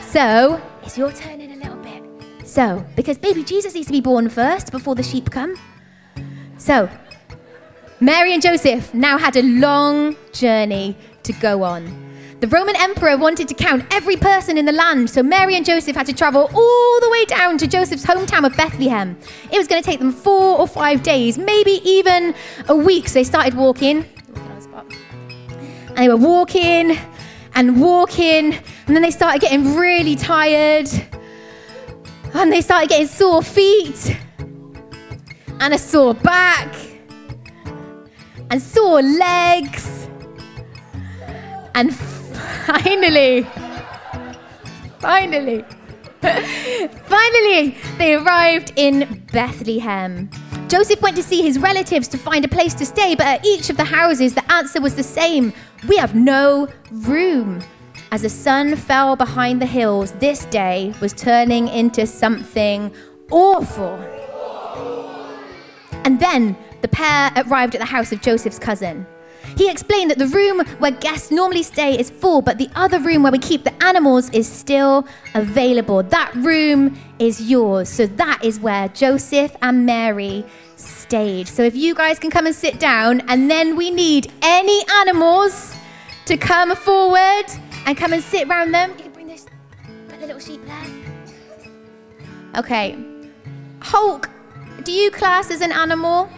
So, 0.03 0.61
it's 0.83 0.99
your 0.99 1.13
turn 1.13 1.41
So, 2.55 2.87
because 2.95 3.19
baby 3.19 3.43
Jesus 3.43 3.75
needs 3.75 3.89
to 3.89 3.93
be 3.93 4.01
born 4.01 4.29
first 4.29 4.71
before 4.71 4.95
the 4.95 5.03
sheep 5.03 5.29
come. 5.29 5.57
So, 6.57 6.89
Mary 7.99 8.33
and 8.33 8.41
Joseph 8.41 8.95
now 8.95 9.19
had 9.19 9.37
a 9.37 9.43
long 9.43 10.15
journey 10.33 10.97
to 11.25 11.33
go 11.33 11.65
on. 11.65 11.83
The 12.39 12.47
Roman 12.47 12.77
emperor 12.77 13.17
wanted 13.17 13.49
to 13.49 13.55
count 13.55 13.93
every 13.93 14.15
person 14.15 14.57
in 14.57 14.67
the 14.67 14.73
land, 14.73 15.11
so 15.11 15.21
Mary 15.21 15.57
and 15.57 15.67
Joseph 15.67 15.97
had 15.97 16.07
to 16.07 16.13
travel 16.13 16.49
all 16.55 17.01
the 17.01 17.11
way 17.11 17.25
down 17.25 17.59
to 17.59 17.67
Joseph's 17.67 18.07
hometown 18.07 18.47
of 18.47 18.57
Bethlehem. 18.57 19.19
It 19.51 19.59
was 19.59 19.67
going 19.67 19.83
to 19.83 19.91
take 19.91 19.99
them 19.99 20.13
four 20.13 20.57
or 20.57 20.69
five 20.69 21.03
days, 21.03 21.37
maybe 21.37 21.81
even 21.85 22.37
a 22.69 22.77
week. 22.77 23.09
So 23.09 23.15
they 23.15 23.25
started 23.25 23.55
walking. 23.55 24.05
And 25.89 25.97
they 25.97 26.09
were 26.09 26.17
walking 26.17 26.97
and 27.57 27.81
walking, 27.81 28.55
and 28.55 28.95
then 28.95 29.03
they 29.03 29.11
started 29.11 29.41
getting 29.41 29.75
really 29.75 30.15
tired. 30.15 30.89
And 32.35 32.53
they 32.53 32.61
started 32.61 32.89
getting 32.89 33.07
sore 33.07 33.43
feet, 33.43 34.17
and 35.61 35.73
a 35.73 35.79
sore 35.79 36.15
back, 36.15 36.75
and 38.51 38.61
sore 38.61 39.03
legs. 39.03 40.09
And 41.77 41.95
finally, 41.95 43.47
finally, 44.99 45.65
finally, 47.07 47.77
they 47.99 48.15
arrived 48.15 48.73
in 48.77 49.25
Bethlehem. 49.33 50.29
Joseph 50.69 51.01
went 51.03 51.15
to 51.17 51.23
see 51.23 51.43
his 51.43 51.59
relatives 51.59 52.09
to 52.09 52.19
find 52.19 52.45
a 52.45 52.49
place 52.49 52.75
to 52.75 52.85
stay, 52.85 53.15
but 53.15 53.27
at 53.27 53.47
each 53.47 53.71
of 53.71 53.77
the 53.77 53.85
houses, 53.85 54.35
the 54.35 54.53
answer 54.53 54.81
was 54.81 54.97
the 54.97 55.03
same 55.03 55.53
We 55.89 55.97
have 55.99 56.15
no 56.15 56.69
room. 56.91 57.63
As 58.11 58.23
the 58.23 58.29
sun 58.29 58.77
fell 58.77 59.17
behind 59.17 59.61
the 59.61 59.67
hills, 59.67 60.13
this 60.13 60.45
day 60.47 60.95
was 61.01 61.13
turning 61.13 61.69
into 61.69 62.07
something 62.07 62.93
awful. 63.31 63.95
And 66.05 66.21
then 66.21 66.57
the 66.83 66.89
pair 66.89 67.33
arrived 67.37 67.75
at 67.75 67.81
the 67.81 67.87
house 67.87 68.13
of 68.13 68.21
Joseph's 68.21 68.59
cousin. 68.59 69.07
He 69.57 69.71
explained 69.71 70.11
that 70.11 70.19
the 70.19 70.27
room 70.27 70.61
where 70.79 70.91
guests 70.91 71.31
normally 71.31 71.63
stay 71.63 71.99
is 71.99 72.11
full, 72.11 72.43
but 72.43 72.59
the 72.59 72.69
other 72.75 72.99
room 72.99 73.23
where 73.23 73.33
we 73.33 73.39
keep 73.39 73.65
the 73.65 73.85
animals 73.85 74.31
is 74.31 74.51
still 74.51 75.07
available. 75.35 76.03
That 76.03 76.35
room 76.35 76.99
is 77.19 77.41
yours. 77.51 77.89
So 77.89 78.07
that 78.07 78.41
is 78.43 78.59
where 78.59 78.89
Joseph 78.89 79.55
and 79.63 79.87
Mary 79.87 80.45
stayed. 80.77 81.47
So 81.47 81.63
if 81.63 81.77
you 81.77 81.95
guys 81.95 82.19
can 82.19 82.31
come 82.31 82.47
and 82.47 82.55
sit 82.55 82.81
down, 82.81 83.21
and 83.29 83.51
then 83.51 83.77
we 83.77 83.91
need 83.91 84.33
any 84.43 84.83
animals 85.01 85.75
to 86.27 86.37
come 86.37 86.75
forward 86.75 87.45
and 87.87 87.97
come 87.97 88.13
and 88.13 88.23
sit 88.23 88.49
around 88.49 88.73
them. 88.73 88.91
You 88.91 89.05
can 89.05 89.13
bring 89.13 89.27
this, 89.27 89.47
put 90.09 90.21
the 90.21 90.27
little 90.27 90.41
sheep 90.41 90.61
there. 90.67 90.87
Okay. 92.57 92.97
Hulk, 93.81 94.31
do 94.85 94.93
you 94.93 95.11
class 95.11 95.51
as 95.51 95.61
an 95.61 95.73
animal? 95.73 96.31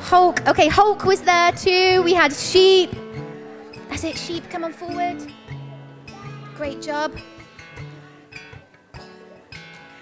Hulk. 0.00 0.46
Okay, 0.46 0.68
Hulk 0.68 1.04
was 1.04 1.22
there 1.22 1.52
too. 1.52 2.02
We 2.02 2.14
had 2.14 2.32
sheep. 2.32 2.90
That's 3.88 4.04
it, 4.04 4.16
sheep, 4.16 4.48
come 4.50 4.64
on 4.64 4.72
forward. 4.72 5.32
Great 6.54 6.82
job. 6.82 7.18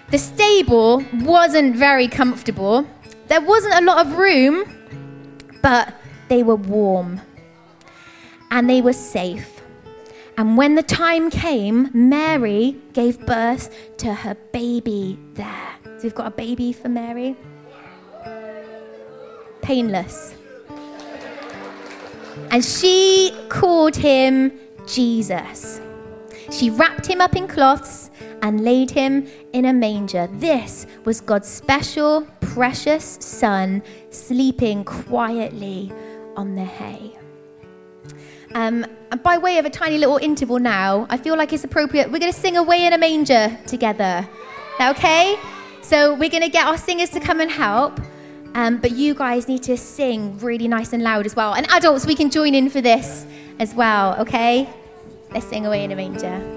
The 0.09 0.17
stable 0.17 1.03
wasn't 1.21 1.75
very 1.75 2.07
comfortable. 2.07 2.87
There 3.27 3.41
wasn't 3.41 3.75
a 3.75 3.81
lot 3.81 4.05
of 4.05 4.17
room, 4.17 4.63
but 5.61 5.93
they 6.29 6.43
were 6.43 6.55
warm 6.55 7.19
and 8.51 8.69
they 8.69 8.81
were 8.81 8.93
safe. 8.93 9.56
And 10.37 10.55
when 10.55 10.75
the 10.75 10.83
time 10.83 11.31
came, 11.31 11.89
Mary 11.93 12.77
gave 12.93 13.19
birth 13.25 13.97
to 13.97 14.13
her 14.13 14.35
baby 14.51 15.17
there. 15.33 15.69
So 15.83 16.03
we've 16.03 16.15
got 16.15 16.27
a 16.27 16.35
baby 16.35 16.71
for 16.71 16.89
Mary 16.89 17.35
painless. 19.67 20.33
And 22.51 22.63
she 22.63 23.35
called 23.49 23.95
him 23.97 24.57
Jesus. 24.87 25.81
She 26.51 26.69
wrapped 26.69 27.05
him 27.05 27.19
up 27.19 27.35
in 27.35 27.47
cloths 27.49 28.09
and 28.41 28.63
laid 28.63 28.91
him 28.91 29.27
in 29.51 29.65
a 29.65 29.73
manger. 29.73 30.29
This 30.33 30.85
was 31.03 31.19
God's 31.19 31.49
special, 31.49 32.25
precious 32.39 33.17
son 33.19 33.83
sleeping 34.09 34.85
quietly 34.85 35.91
on 36.37 36.55
the 36.55 36.63
hay. 36.63 37.17
Um, 38.57 38.87
and 39.11 39.21
by 39.21 39.37
way 39.37 39.59
of 39.59 39.65
a 39.65 39.69
tiny 39.69 39.99
little 39.99 40.17
interval 40.17 40.57
now, 40.57 41.05
I 41.11 41.17
feel 41.17 41.37
like 41.37 41.53
it's 41.53 41.63
appropriate. 41.63 42.11
We're 42.11 42.17
going 42.17 42.33
to 42.33 42.39
sing 42.39 42.57
Away 42.57 42.87
in 42.87 42.91
a 42.91 42.97
Manger 42.97 43.55
together. 43.67 44.27
Okay? 44.81 45.39
So 45.83 46.15
we're 46.15 46.31
going 46.31 46.41
to 46.41 46.49
get 46.49 46.65
our 46.65 46.75
singers 46.75 47.11
to 47.11 47.19
come 47.19 47.39
and 47.39 47.51
help. 47.51 48.01
Um, 48.55 48.77
but 48.77 48.93
you 48.93 49.13
guys 49.13 49.47
need 49.47 49.61
to 49.63 49.77
sing 49.77 50.39
really 50.39 50.67
nice 50.67 50.91
and 50.91 51.03
loud 51.03 51.27
as 51.27 51.35
well. 51.35 51.53
And 51.53 51.69
adults, 51.69 52.07
we 52.07 52.15
can 52.15 52.31
join 52.31 52.55
in 52.55 52.71
for 52.71 52.81
this 52.81 53.27
as 53.59 53.75
well, 53.75 54.19
okay? 54.21 54.67
Let's 55.31 55.45
sing 55.45 55.67
Away 55.67 55.83
in 55.83 55.91
a 55.91 55.95
Manger. 55.95 56.56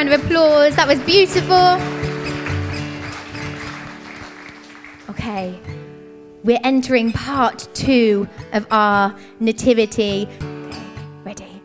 Round 0.00 0.14
of 0.14 0.24
applause. 0.24 0.74
That 0.76 0.88
was 0.88 0.98
beautiful. 1.00 1.76
Okay, 5.10 5.60
we're 6.42 6.60
entering 6.64 7.12
part 7.12 7.68
two 7.74 8.26
of 8.54 8.66
our 8.70 9.14
nativity. 9.40 10.26
Ready? 11.22 11.62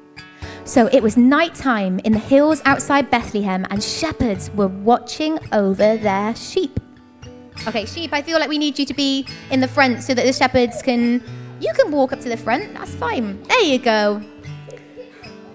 So 0.66 0.88
it 0.88 1.02
was 1.02 1.16
nighttime 1.16 2.00
in 2.00 2.12
the 2.12 2.20
hills 2.20 2.62
outside 2.66 3.10
Bethlehem, 3.10 3.66
and 3.70 3.82
shepherds 3.82 4.52
were 4.52 4.68
watching 4.68 5.40
over 5.54 5.96
their 5.96 6.36
sheep. 6.36 6.78
Okay, 7.68 7.86
sheep, 7.86 8.12
I 8.12 8.22
feel 8.22 8.38
like 8.38 8.50
we 8.50 8.58
need 8.58 8.78
you 8.78 8.86
to 8.86 8.94
be 8.94 9.26
in 9.50 9.62
the 9.62 9.68
front 9.68 10.04
so 10.04 10.14
that 10.14 10.26
the 10.26 10.34
shepherds 10.34 10.82
can. 10.82 11.24
You 11.62 11.72
can 11.74 11.90
walk 11.90 12.12
up 12.12 12.20
to 12.20 12.28
the 12.28 12.36
front, 12.36 12.74
that's 12.74 12.94
fine. 12.96 13.42
There 13.44 13.62
you 13.62 13.80
go. 13.80 14.22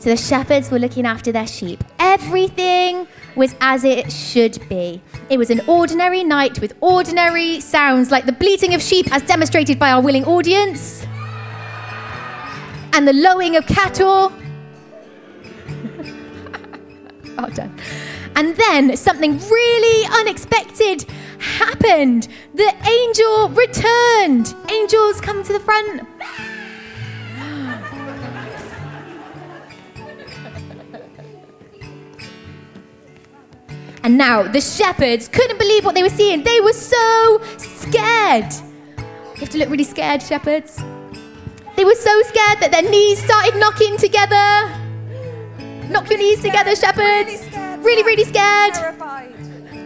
So 0.00 0.08
the 0.08 0.16
shepherds 0.16 0.70
were 0.70 0.78
looking 0.78 1.04
after 1.04 1.30
their 1.30 1.46
sheep. 1.46 1.84
Everything 1.98 3.06
was 3.36 3.54
as 3.60 3.84
it 3.84 4.10
should 4.10 4.58
be. 4.70 5.02
It 5.28 5.36
was 5.36 5.50
an 5.50 5.60
ordinary 5.66 6.24
night 6.24 6.58
with 6.58 6.72
ordinary 6.80 7.60
sounds 7.60 8.10
like 8.10 8.24
the 8.24 8.32
bleating 8.32 8.72
of 8.72 8.80
sheep 8.80 9.12
as 9.12 9.20
demonstrated 9.22 9.78
by 9.78 9.92
our 9.92 10.00
willing 10.00 10.24
audience 10.24 11.06
and 12.94 13.06
the 13.06 13.12
lowing 13.12 13.56
of 13.56 13.66
cattle. 13.66 14.32
well 17.36 17.50
done. 17.50 17.78
And 18.36 18.56
then 18.56 18.96
something 18.96 19.38
really 19.38 20.08
unexpected 20.18 21.04
happened. 21.40 22.28
The 22.54 22.74
angel 22.88 23.50
returned. 23.50 24.54
Angels 24.70 25.20
come 25.20 25.42
to 25.44 25.52
the 25.52 25.60
front. 25.60 26.08
And 34.10 34.18
now 34.18 34.42
the 34.42 34.60
shepherds 34.60 35.28
couldn't 35.28 35.56
believe 35.56 35.84
what 35.84 35.94
they 35.94 36.02
were 36.02 36.08
seeing. 36.08 36.42
They 36.42 36.60
were 36.60 36.72
so 36.72 37.40
scared. 37.58 38.52
You 38.98 39.36
have 39.36 39.50
to 39.50 39.58
look 39.58 39.70
really 39.70 39.84
scared, 39.84 40.20
shepherds. 40.20 40.82
They 41.76 41.84
were 41.84 41.94
so 41.94 42.20
scared 42.22 42.58
that 42.58 42.72
their 42.72 42.82
knees 42.82 43.22
started 43.22 43.54
knocking 43.54 43.96
together. 43.98 44.68
Knock 45.92 46.10
your 46.10 46.18
knees 46.18 46.42
together, 46.42 46.74
shepherds. 46.74 47.46
Really, 47.84 48.02
really 48.02 48.24
scared. 48.24 48.74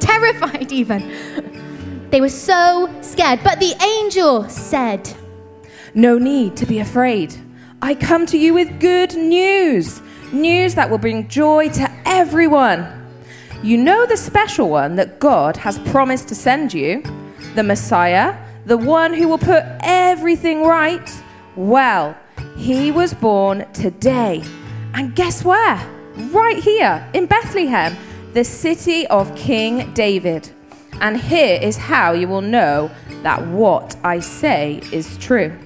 Terrified, 0.01 0.73
even. 0.73 2.09
They 2.09 2.23
were 2.23 2.31
so 2.31 2.91
scared. 3.03 3.41
But 3.45 3.61
the 3.61 3.75
angel 3.85 4.49
said, 4.49 5.07
No 5.93 6.17
need 6.17 6.57
to 6.57 6.65
be 6.65 6.79
afraid. 6.79 7.37
I 7.83 7.95
come 7.95 8.25
to 8.25 8.39
you 8.39 8.55
with 8.55 8.81
good 8.81 9.15
news. 9.17 10.01
News 10.33 10.77
that 10.77 10.89
will 10.89 10.97
bring 10.97 11.29
joy 11.29 11.69
to 11.73 11.91
everyone. 12.07 13.04
You 13.65 13.79
know 13.79 14.05
the 14.05 14.19
special 14.19 14.69
one 14.69 14.97
that 14.97 15.19
God 15.21 15.57
has 15.57 15.79
promised 15.79 16.29
to 16.29 16.35
send 16.35 16.75
you, 16.75 17.03
the 17.55 17.63
Messiah, 17.63 18.37
the 18.67 18.77
one 18.77 19.15
who 19.15 19.27
will 19.27 19.39
put 19.39 19.65
everything 19.81 20.65
right. 20.65 21.11
Well, 21.57 22.15
he 22.59 22.91
was 22.91 23.15
born 23.15 23.65
today. 23.73 24.45
And 24.93 25.17
guess 25.17 25.47
where? 25.47 25.81
Right 26.31 26.63
here 26.63 27.09
in 27.15 27.25
Bethlehem, 27.25 27.97
the 28.35 28.45
city 28.45 29.07
of 29.07 29.35
King 29.35 29.95
David. 29.95 30.51
And 31.01 31.19
here 31.19 31.59
is 31.59 31.79
how 31.79 32.13
you 32.13 32.29
will 32.29 32.43
know 32.43 32.91
that 33.23 33.47
what 33.47 33.97
I 34.05 34.21
say 34.21 34.83
is 34.93 35.17
true. 35.17 35.59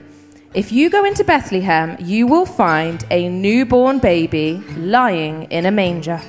If 0.54 0.70
you 0.70 0.88
go 0.88 1.04
into 1.04 1.24
Bethlehem, 1.24 1.96
you 1.98 2.28
will 2.28 2.46
find 2.46 3.04
a 3.10 3.28
newborn 3.28 3.98
baby 3.98 4.62
lying 4.76 5.50
in 5.50 5.66
a 5.66 5.72
manger. 5.72 6.22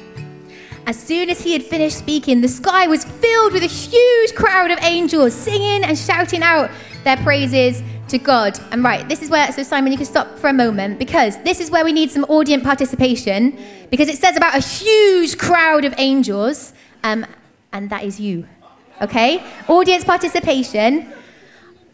As 0.89 0.97
soon 0.97 1.30
as 1.30 1.39
he 1.39 1.54
had 1.54 1.62
finished 1.62 1.99
speaking, 1.99 2.41
the 2.41 2.47
sky 2.47 2.88
was 2.88 3.06
filled 3.06 3.54
with 3.54 3.62
a 3.62 3.67
huge 3.67 4.34
crowd 4.34 4.71
of 4.71 4.80
angels 4.82 5.36
singing 5.36 5.84
and 5.84 5.95
shouting 5.95 6.41
out 6.41 6.71
their 7.04 7.15
praises 7.17 7.84
to 8.08 8.17
God. 8.17 8.60
And 8.71 8.84
right, 8.84 9.08
this 9.08 9.21
is 9.21 9.30
where, 9.30 9.52
so 9.52 9.62
Simon, 9.62 9.91
you 9.91 9.99
can 9.99 10.08
stop 10.08 10.39
for 10.39 10.47
a 10.47 10.54
moment 10.54 10.97
because 10.97 11.39
this 11.43 11.60
is 11.60 11.69
where 11.69 11.86
we 11.86 11.93
need 11.93 12.10
some 12.10 12.23
audience 12.23 12.63
participation 12.63 13.56
because 13.91 14.10
it 14.10 14.17
says 14.17 14.36
about 14.36 14.56
a 14.56 14.62
huge 14.62 15.38
crowd 15.38 15.86
of 15.86 15.93
angels, 15.99 16.73
um, 17.04 17.23
and 17.71 17.91
that 17.91 18.04
is 18.04 18.19
you. 18.19 18.47
Okay? 18.99 19.43
Audience 19.67 20.04
participation. 20.04 21.13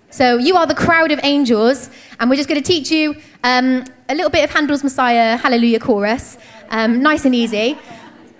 So 0.09 0.37
you 0.37 0.55
are 0.55 0.65
the 0.65 0.73
crowd 0.73 1.11
of 1.11 1.19
angels, 1.21 1.89
and 2.17 2.29
we're 2.29 2.37
just 2.37 2.47
going 2.47 2.63
to 2.63 2.65
teach 2.65 2.91
you 2.91 3.17
um, 3.43 3.83
a 4.07 4.15
little 4.15 4.31
bit 4.31 4.45
of 4.45 4.51
Handel's 4.51 4.85
Messiah 4.85 5.35
Hallelujah 5.35 5.81
chorus, 5.81 6.37
um, 6.69 7.01
nice 7.03 7.25
and 7.25 7.35
easy. 7.35 7.77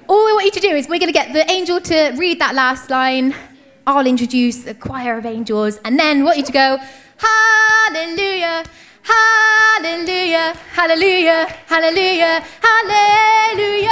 All 0.08 0.24
we 0.24 0.34
want 0.34 0.46
you 0.46 0.52
to 0.52 0.60
do 0.60 0.70
is 0.70 0.88
we're 0.88 1.00
going 1.00 1.12
to 1.12 1.14
get 1.14 1.34
the 1.34 1.50
angel 1.50 1.82
to 1.82 2.14
read 2.16 2.40
that 2.40 2.54
last 2.54 2.92
line. 2.92 3.34
I'll 3.88 4.06
introduce 4.06 4.64
the 4.64 4.76
choir 4.76 5.18
of 5.18 5.26
angels, 5.26 5.80
and 5.84 5.98
then 5.98 6.24
want 6.24 6.38
you 6.38 6.44
to 6.44 6.52
go 6.52 6.78
Hallelujah, 7.18 8.64
Hallelujah, 9.02 10.54
Hallelujah, 10.74 11.48
Hallelujah, 11.66 12.44
Hallelujah. 12.62 13.90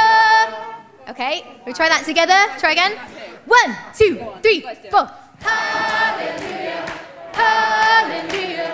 Okay, 1.10 1.44
we 1.66 1.74
try 1.74 1.90
that 1.90 2.06
together. 2.06 2.48
Try 2.60 2.74
again. 2.74 2.98
One, 3.46 3.76
two, 3.96 4.20
three, 4.42 4.62
four. 4.92 5.10
Hallelujah, 5.40 6.86
Hallelujah. 7.34 8.74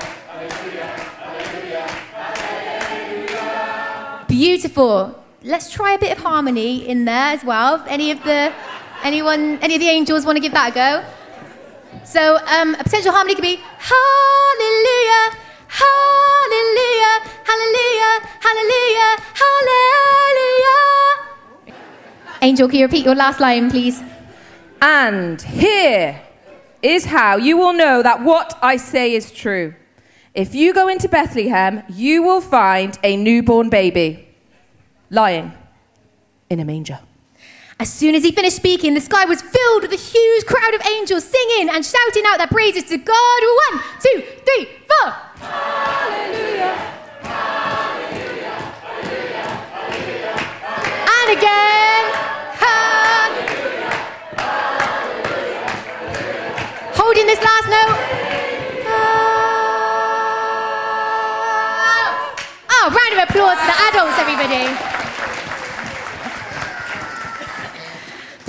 Beautiful. 4.28 5.29
Let's 5.44 5.72
try 5.72 5.94
a 5.94 5.98
bit 5.98 6.12
of 6.12 6.18
harmony 6.22 6.86
in 6.86 7.06
there 7.06 7.32
as 7.32 7.46
well. 7.46 7.82
Any 7.88 8.12
of 8.12 8.22
the 8.24 8.52
anyone 9.04 9.58
any 9.62 9.76
of 9.76 9.80
the 9.80 9.88
angels 9.88 10.26
want 10.26 10.36
to 10.36 10.42
give 10.42 10.52
that 10.52 10.72
a 10.72 10.76
go? 10.76 11.06
So 12.04 12.40
um, 12.46 12.76
a 12.76 12.84
potential 12.84 13.14
harmony 13.14 13.36
could 13.36 13.44
be 13.44 13.56
Hallelujah, 13.56 15.38
Hallelujah, 15.70 17.24
Hallelujah, 17.46 18.20
Hallelujah, 18.42 19.16
Hallelujah. 19.34 20.76
Angel, 22.42 22.68
can 22.68 22.80
you 22.80 22.86
repeat 22.86 23.06
your 23.06 23.16
last 23.16 23.40
line, 23.40 23.72
please? 23.72 24.04
And 24.82 25.42
here 25.42 26.22
is 26.82 27.06
how 27.06 27.38
you 27.38 27.56
will 27.56 27.72
know 27.72 28.04
that 28.04 28.22
what 28.24 28.60
I 28.62 28.76
say 28.76 29.14
is 29.14 29.32
true. 29.32 29.74
If 30.34 30.54
you 30.54 30.74
go 30.74 30.90
into 30.90 31.08
Bethlehem, 31.08 31.84
you 31.88 32.24
will 32.24 32.42
find 32.42 33.00
a 33.04 33.16
newborn 33.16 33.70
baby 33.70 34.29
lying 35.10 35.54
in 36.50 36.60
a 36.60 36.66
manger. 36.66 37.00
As 37.80 37.92
soon 37.92 38.14
as 38.14 38.24
he 38.24 38.32
finished 38.34 38.58
speaking, 38.58 38.94
the 38.94 39.00
sky 39.00 39.24
was 39.24 39.42
filled 39.42 39.84
with 39.84 39.94
a 39.94 39.96
huge 39.96 40.46
crowd 40.46 40.74
of 40.74 40.86
angels 40.86 41.24
singing 41.24 41.70
and 41.70 41.86
shouting 41.86 42.24
out 42.28 42.38
their 42.38 42.48
praises 42.48 42.84
to 42.86 42.98
God. 42.98 43.42
One, 43.72 43.82
two, 44.02 44.22
three, 44.44 44.68
four. 44.86 45.14
And 51.08 51.38
again. 51.38 52.06
Hallelujah. 52.60 53.96
Hallelujah, 54.36 55.40
Holding 56.96 57.28
this 57.28 57.42
last 57.42 57.68
note. 57.70 57.96
Oh, 62.72 62.90
round 62.92 63.14
of 63.14 63.20
applause 63.30 63.58
for 63.58 63.68
the 63.68 63.78
adults, 63.88 64.20
everybody. 64.20 64.89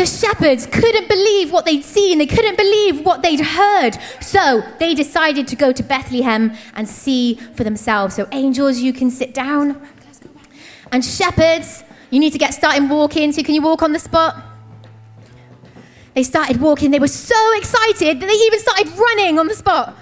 The 0.01 0.07
shepherds 0.07 0.65
couldn't 0.65 1.09
believe 1.09 1.53
what 1.53 1.67
they'd 1.67 1.85
seen. 1.85 2.17
They 2.17 2.27
couldn't 2.27 2.57
believe 2.57 3.05
what 3.05 3.21
they'd 3.21 3.43
heard. 3.43 3.99
So 4.23 4.63
they 4.79 4.95
decided 4.95 5.47
to 5.49 5.57
go 5.57 5.73
to 5.73 5.83
Bethlehem 5.83 6.57
and 6.73 6.89
see 6.89 7.35
for 7.35 7.65
themselves. 7.65 8.15
So, 8.15 8.27
angels, 8.33 8.79
you 8.79 8.95
can 8.95 9.11
sit 9.11 9.35
down. 9.35 9.79
And 10.91 11.05
shepherds, 11.05 11.85
you 12.09 12.19
need 12.19 12.33
to 12.33 12.39
get 12.39 12.55
started 12.55 12.89
walking. 12.89 13.31
So, 13.33 13.43
can 13.43 13.55
you 13.55 13.61
walk 13.61 13.83
on 13.83 13.93
the 13.93 13.99
spot? 13.99 14.43
They 16.15 16.23
started 16.23 16.63
walking. 16.63 16.93
They 16.93 16.99
were 16.99 17.07
so 17.07 17.59
excited 17.59 18.21
that 18.21 18.27
they 18.27 18.33
even 18.33 18.59
started 18.59 18.89
running 18.97 19.39
on 19.39 19.49
the 19.49 19.55
spot. 19.55 19.99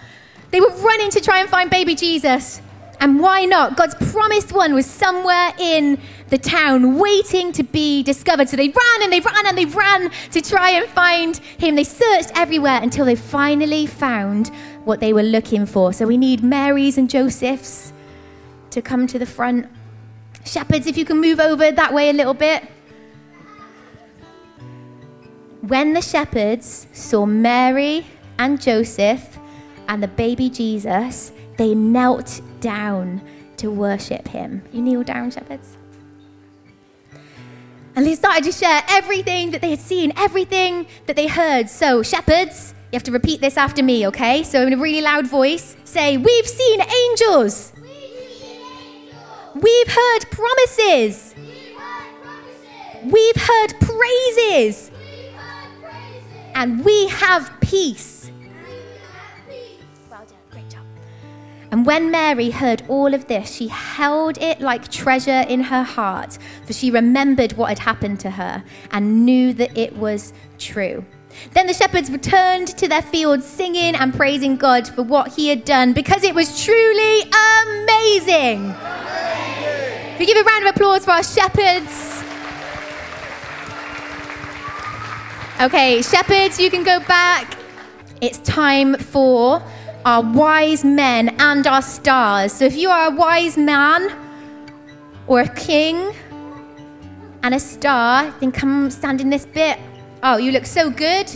They 0.53 0.61
were 0.61 0.71
running 0.77 1.11
to 1.11 1.21
try 1.21 1.41
and 1.41 1.51
find 1.51 1.71
baby 1.71 1.97
Jesus. 1.97 2.63
And 3.01 3.21
why 3.21 3.45
not? 3.45 3.77
God's 3.77 3.95
promised 4.13 4.53
one 4.53 4.75
was 4.75 4.87
somewhere 4.87 5.53
in 5.59 6.01
the 6.29 6.39
town 6.39 6.99
waiting 6.99 7.53
to 7.53 7.63
be 7.63 8.03
discovered. 8.03 8.49
So 8.49 8.57
they 8.57 8.69
ran 8.69 9.03
and 9.03 9.13
they 9.13 9.21
ran 9.21 9.47
and 9.47 9.57
they 9.57 9.67
ran 9.67 10.11
to 10.33 10.41
try 10.41 10.71
and 10.71 10.87
find 10.89 11.37
him. 11.37 11.77
They 11.77 11.85
searched 11.85 12.33
everywhere 12.35 12.83
until 12.83 13.05
they 13.05 13.15
finally 13.15 13.87
found 13.87 14.49
what 14.85 15.01
they 15.01 15.13
were 15.13 15.23
looking 15.23 15.65
for. 15.65 15.93
So 15.93 16.07
we 16.07 16.17
need 16.17 16.43
Mary's 16.43 16.99
and 16.99 17.09
Joseph's 17.09 17.93
to 18.71 18.83
come 18.83 19.07
to 19.07 19.19
the 19.19 19.27
front. 19.27 19.69
Shepherds, 20.45 20.87
if 20.87 20.97
you 20.97 21.05
can 21.05 21.21
move 21.21 21.39
over 21.39 21.71
that 21.71 21.95
way 21.95 22.11
a 22.11 22.13
little 22.13 22.35
bit. 22.35 22.65
When 25.61 25.93
the 25.93 26.01
shepherds 26.01 26.87
saw 26.93 27.27
Mary 27.27 28.07
and 28.39 28.61
Joseph 28.61 29.39
and 29.89 30.03
the 30.03 30.09
baby 30.09 30.49
Jesus, 30.51 31.33
they 31.59 31.75
knelt 31.75 32.41
down 32.61 33.23
to 33.59 33.71
worship 33.71 34.29
him. 34.29 34.63
You 34.73 34.83
kneel 34.83 35.03
down, 35.03 35.31
shepherds? 35.31 35.77
And 37.97 38.07
they 38.07 38.15
started 38.15 38.45
to 38.45 38.53
share 38.53 38.83
everything 38.89 39.51
that 39.51 39.61
they 39.61 39.71
had 39.71 39.81
seen, 39.81 40.13
everything 40.17 40.87
that 41.07 41.17
they 41.17 41.27
heard. 41.27 41.69
So, 41.69 42.03
shepherds, 42.03 42.73
you 42.93 42.97
have 42.97 43.03
to 43.05 43.13
repeat 43.13 43.41
this 43.41 43.57
after 43.57 43.83
me, 43.83 44.07
okay? 44.07 44.45
So, 44.45 44.67
in 44.67 44.73
a 44.73 44.77
really 44.77 45.01
loud 45.01 45.27
voice, 45.27 45.77
say, 45.85 46.17
We've 46.17 46.47
seen 46.47 46.81
angels. 46.81 47.73
We've 49.55 49.89
heard 49.89 50.21
promises. 50.31 51.35
We've 53.05 53.37
heard 53.37 53.69
praises. 53.81 54.91
And 56.55 56.85
we 56.85 57.09
have 57.09 57.51
peace. 57.61 58.18
And 61.71 61.85
when 61.85 62.11
Mary 62.11 62.51
heard 62.51 62.83
all 62.89 63.13
of 63.13 63.27
this, 63.27 63.55
she 63.55 63.69
held 63.69 64.39
it 64.39 64.61
like 64.61 64.91
treasure 64.91 65.45
in 65.49 65.61
her 65.61 65.83
heart, 65.83 66.39
for 66.65 66.73
she 66.73 66.91
remembered 66.91 67.53
what 67.53 67.69
had 67.69 67.79
happened 67.79 68.21
to 68.21 68.31
her 68.31 68.65
and 68.91 69.27
knew 69.27 69.53
that 69.53 69.77
it 69.77 69.95
was 69.97 70.33
true. 70.59 71.05
Then 71.53 71.67
the 71.67 71.75
shepherds 71.75 72.11
returned 72.11 72.69
to 72.79 72.89
their 72.89 73.03
fields, 73.03 73.47
singing 73.47 73.95
and 73.95 74.15
praising 74.15 74.57
God 74.57 74.89
for 74.89 75.03
what 75.03 75.35
he 75.35 75.49
had 75.49 75.65
done, 75.65 75.93
because 75.93 76.25
it 76.25 76.35
was 76.35 76.65
truly 76.65 77.31
amazing. 77.65 78.75
We 80.19 80.27
give 80.27 80.39
a 80.39 80.43
round 80.43 80.67
of 80.67 80.75
applause 80.75 81.05
for 81.05 81.13
our 81.13 81.23
shepherds. 81.23 82.25
Okay, 85.61 86.03
shepherds, 86.03 86.59
you 86.59 86.71
can 86.71 86.83
go 86.83 86.99
back. 87.01 87.59
It's 88.21 88.39
time 88.39 88.97
for 88.97 89.63
our 90.05 90.23
wise 90.23 90.85
men 90.85 91.35
and 91.39 91.67
our 91.67 91.83
stars. 91.83 92.53
So 92.53 92.65
if 92.65 92.77
you 92.77 92.91
are 92.91 93.09
a 93.09 93.15
wise 93.15 93.57
man 93.57 94.17
or 95.27 95.41
a 95.41 95.49
king 95.49 96.15
and 97.43 97.55
a 97.55 97.61
star, 97.61 98.33
then 98.41 98.53
come 98.53 98.91
stand 98.91 99.21
in 99.21 99.31
this 99.31 99.47
bit. 99.47 99.79
Oh, 100.23 100.37
you 100.37 100.53
look 100.53 100.67
so 100.67 100.91
good. 100.91 101.31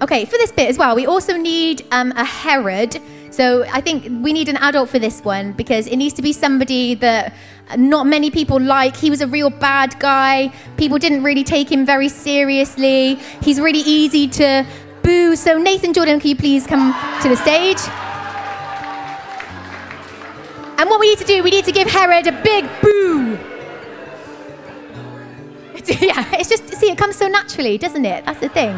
Okay, 0.00 0.24
for 0.24 0.32
this 0.32 0.50
bit 0.52 0.68
as 0.68 0.78
well, 0.78 0.96
we 0.96 1.06
also 1.06 1.36
need 1.36 1.86
um, 1.92 2.12
a 2.12 2.24
Herod. 2.24 2.98
So 3.30 3.64
I 3.72 3.80
think 3.80 4.04
we 4.22 4.32
need 4.32 4.48
an 4.48 4.56
adult 4.56 4.88
for 4.90 4.98
this 4.98 5.22
one 5.22 5.52
because 5.52 5.86
it 5.86 5.96
needs 5.96 6.14
to 6.14 6.22
be 6.22 6.32
somebody 6.32 6.94
that 6.96 7.34
not 7.76 8.06
many 8.06 8.30
people 8.30 8.60
like. 8.60 8.96
He 8.96 9.10
was 9.10 9.20
a 9.20 9.26
real 9.26 9.48
bad 9.48 9.98
guy. 9.98 10.52
People 10.76 10.98
didn't 10.98 11.22
really 11.22 11.44
take 11.44 11.70
him 11.70 11.86
very 11.86 12.08
seriously. 12.08 13.14
He's 13.42 13.60
really 13.60 13.80
easy 13.80 14.28
to 14.28 14.66
boo. 15.02 15.36
So 15.36 15.58
Nathan 15.58 15.92
Jordan, 15.92 16.20
can 16.20 16.30
you 16.30 16.36
please 16.36 16.66
come 16.66 16.94
to 17.22 17.28
the 17.28 17.36
stage? 17.36 17.78
And 20.78 20.90
what 20.90 20.98
we 20.98 21.10
need 21.10 21.18
to 21.18 21.24
do, 21.24 21.42
we 21.42 21.50
need 21.50 21.64
to 21.66 21.72
give 21.72 21.88
Herod 21.88 22.26
a 22.26 22.32
big 22.42 22.68
boo. 22.80 23.38
yeah, 26.00 26.28
it's 26.34 26.48
just, 26.48 26.68
see, 26.74 26.90
it 26.90 26.98
comes 26.98 27.16
so 27.16 27.28
naturally, 27.28 27.78
doesn't 27.78 28.04
it? 28.04 28.24
That's 28.24 28.40
the 28.40 28.48
thing. 28.48 28.74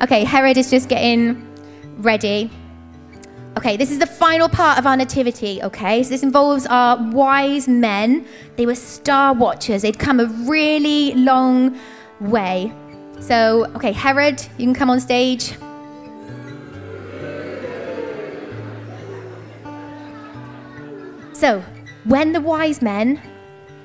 okay, 0.02 0.24
Herod 0.24 0.56
is 0.56 0.70
just 0.70 0.88
getting 0.88 1.46
ready. 1.98 2.50
Okay, 3.56 3.76
this 3.78 3.90
is 3.90 3.98
the 3.98 4.06
final 4.06 4.48
part 4.48 4.78
of 4.78 4.86
our 4.86 4.96
nativity, 4.96 5.62
okay? 5.62 6.02
So 6.02 6.10
this 6.10 6.22
involves 6.22 6.66
our 6.66 6.96
wise 7.10 7.66
men. 7.66 8.26
They 8.56 8.66
were 8.66 8.74
star 8.74 9.32
watchers. 9.32 9.82
They'd 9.82 9.98
come 9.98 10.20
a 10.20 10.26
really 10.26 11.14
long 11.14 11.78
way. 12.20 12.72
So, 13.20 13.66
okay, 13.74 13.92
Herod, 13.92 14.40
you 14.58 14.66
can 14.66 14.74
come 14.74 14.90
on 14.90 15.00
stage. 15.00 15.56
So, 21.32 21.62
when 22.04 22.32
the 22.32 22.40
wise 22.40 22.80
men 22.80 23.20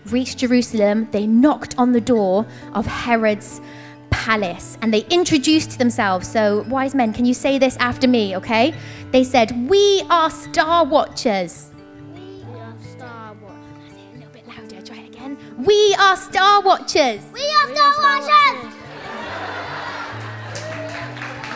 reached 0.05 0.37
Jerusalem, 0.37 1.07
they 1.11 1.27
knocked 1.27 1.75
on 1.77 1.91
the 1.91 2.01
door 2.01 2.45
of 2.73 2.85
Herod's 2.85 3.61
palace 4.09 4.77
and 4.81 4.93
they 4.93 5.05
introduced 5.09 5.79
themselves. 5.79 6.27
So, 6.27 6.63
wise 6.69 6.93
men, 6.93 7.11
can 7.11 7.25
you 7.25 7.33
say 7.33 7.57
this 7.57 7.75
after 7.77 8.07
me, 8.07 8.37
okay? 8.37 8.73
They 9.11 9.23
said, 9.23 9.69
We 9.69 10.03
are 10.09 10.29
star 10.29 10.85
watchers. 10.85 11.71
We 12.15 12.59
are 12.59 12.75
Star 12.79 13.35
it 13.35 13.91
a 13.91 14.15
little 14.15 14.31
bit 14.31 14.47
louder, 14.47 14.81
try 14.81 14.99
it 14.99 15.09
again. 15.09 15.37
We 15.57 15.95
are 15.99 16.15
star 16.15 16.61
watchers. 16.61 17.21
We 17.33 17.41
are 17.41 17.75
Star 17.75 18.19
Wars. 18.19 18.80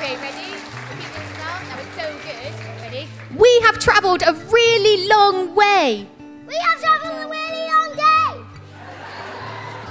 Okay, 0.06 0.18
ready? 0.18 0.52
Repeat 0.52 1.14
this 1.16 1.38
now. 1.40 1.58
That 1.66 1.78
was 1.80 1.88
so 1.98 2.06
good. 2.22 2.54
Ready? 2.80 3.08
We 3.36 3.60
have 3.62 3.80
travelled 3.80 4.22
a 4.22 4.34
really 4.34 5.08
long 5.08 5.56
way. 5.56 6.08
We 6.48 6.54
have 6.54 6.80
traveled 6.80 7.26
a 7.26 7.28
really 7.28 7.66
long 7.74 7.96
day. 7.96 8.46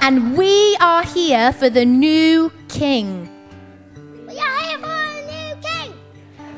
And 0.03 0.37
we 0.37 0.77
are 0.81 1.03
here 1.03 1.53
for 1.53 1.69
the 1.69 1.85
new 1.85 2.53
king. 2.69 3.29
We 4.29 4.39
are 4.39 4.59
here 4.61 4.79
for 4.79 4.87
a 4.87 5.27
new 5.27 5.57
king. 5.61 5.93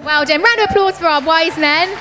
Well 0.04 0.26
done. 0.26 0.42
Round 0.42 0.60
of 0.60 0.68
applause 0.68 0.98
for 0.98 1.06
our 1.06 1.22
wise 1.22 1.56
men. 1.56 1.96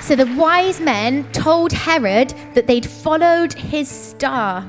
So 0.00 0.16
the 0.16 0.34
wise 0.34 0.80
men 0.80 1.30
told 1.32 1.72
Herod 1.72 2.32
that 2.54 2.66
they'd 2.68 2.86
followed 2.86 3.52
his 3.52 3.90
star. 3.90 4.66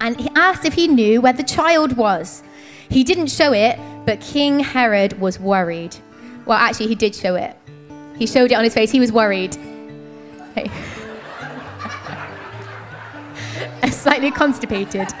And 0.00 0.18
he 0.18 0.30
asked 0.36 0.64
if 0.64 0.72
he 0.72 0.88
knew 0.88 1.20
where 1.20 1.34
the 1.34 1.42
child 1.42 1.98
was. 1.98 2.42
He 2.90 3.04
didn't 3.04 3.28
show 3.28 3.52
it, 3.52 3.78
but 4.04 4.20
King 4.20 4.60
Herod 4.60 5.20
was 5.20 5.38
worried. 5.38 5.96
Well, 6.44 6.58
actually, 6.58 6.88
he 6.88 6.94
did 6.94 7.14
show 7.14 7.36
it. 7.36 7.56
He 8.16 8.26
showed 8.26 8.50
it 8.52 8.54
on 8.54 8.64
his 8.64 8.74
face. 8.74 8.90
He 8.90 9.00
was 9.00 9.12
worried. 9.12 9.56
Hey. 10.54 10.70
Slightly 13.90 14.30
constipated. 14.30 15.08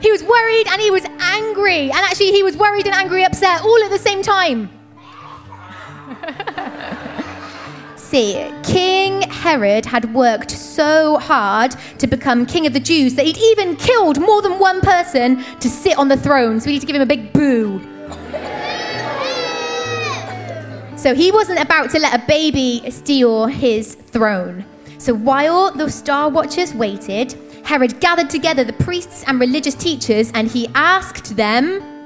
He 0.00 0.12
was 0.12 0.22
worried 0.22 0.66
and 0.68 0.80
he 0.80 0.90
was 0.90 1.04
angry. 1.18 1.90
And 1.90 1.98
actually, 1.98 2.32
he 2.32 2.42
was 2.42 2.56
worried 2.56 2.86
and 2.86 2.94
angry, 2.94 3.24
upset 3.24 3.62
all 3.62 3.82
at 3.84 3.90
the 3.90 3.98
same 3.98 4.22
time. 4.22 4.70
See, 8.08 8.50
King 8.62 9.20
Herod 9.20 9.84
had 9.84 10.14
worked 10.14 10.50
so 10.50 11.18
hard 11.18 11.72
to 11.98 12.06
become 12.06 12.46
king 12.46 12.66
of 12.66 12.72
the 12.72 12.80
Jews 12.80 13.14
that 13.16 13.26
he'd 13.26 13.36
even 13.36 13.76
killed 13.76 14.18
more 14.18 14.40
than 14.40 14.58
one 14.58 14.80
person 14.80 15.44
to 15.60 15.68
sit 15.68 15.98
on 15.98 16.08
the 16.08 16.16
throne. 16.16 16.58
So 16.58 16.68
we 16.68 16.72
need 16.72 16.80
to 16.80 16.86
give 16.86 16.96
him 16.96 17.02
a 17.02 17.06
big 17.06 17.34
boo. 17.34 17.82
So 20.96 21.14
he 21.14 21.30
wasn't 21.30 21.60
about 21.60 21.90
to 21.90 21.98
let 21.98 22.18
a 22.18 22.26
baby 22.26 22.82
steal 22.90 23.44
his 23.44 23.94
throne. 23.94 24.64
So 24.96 25.12
while 25.12 25.70
the 25.70 25.90
star 25.90 26.30
watchers 26.30 26.72
waited, 26.72 27.34
Herod 27.62 28.00
gathered 28.00 28.30
together 28.30 28.64
the 28.64 28.72
priests 28.72 29.22
and 29.26 29.38
religious 29.38 29.74
teachers 29.74 30.32
and 30.32 30.48
he 30.48 30.66
asked 30.74 31.36
them, 31.36 31.97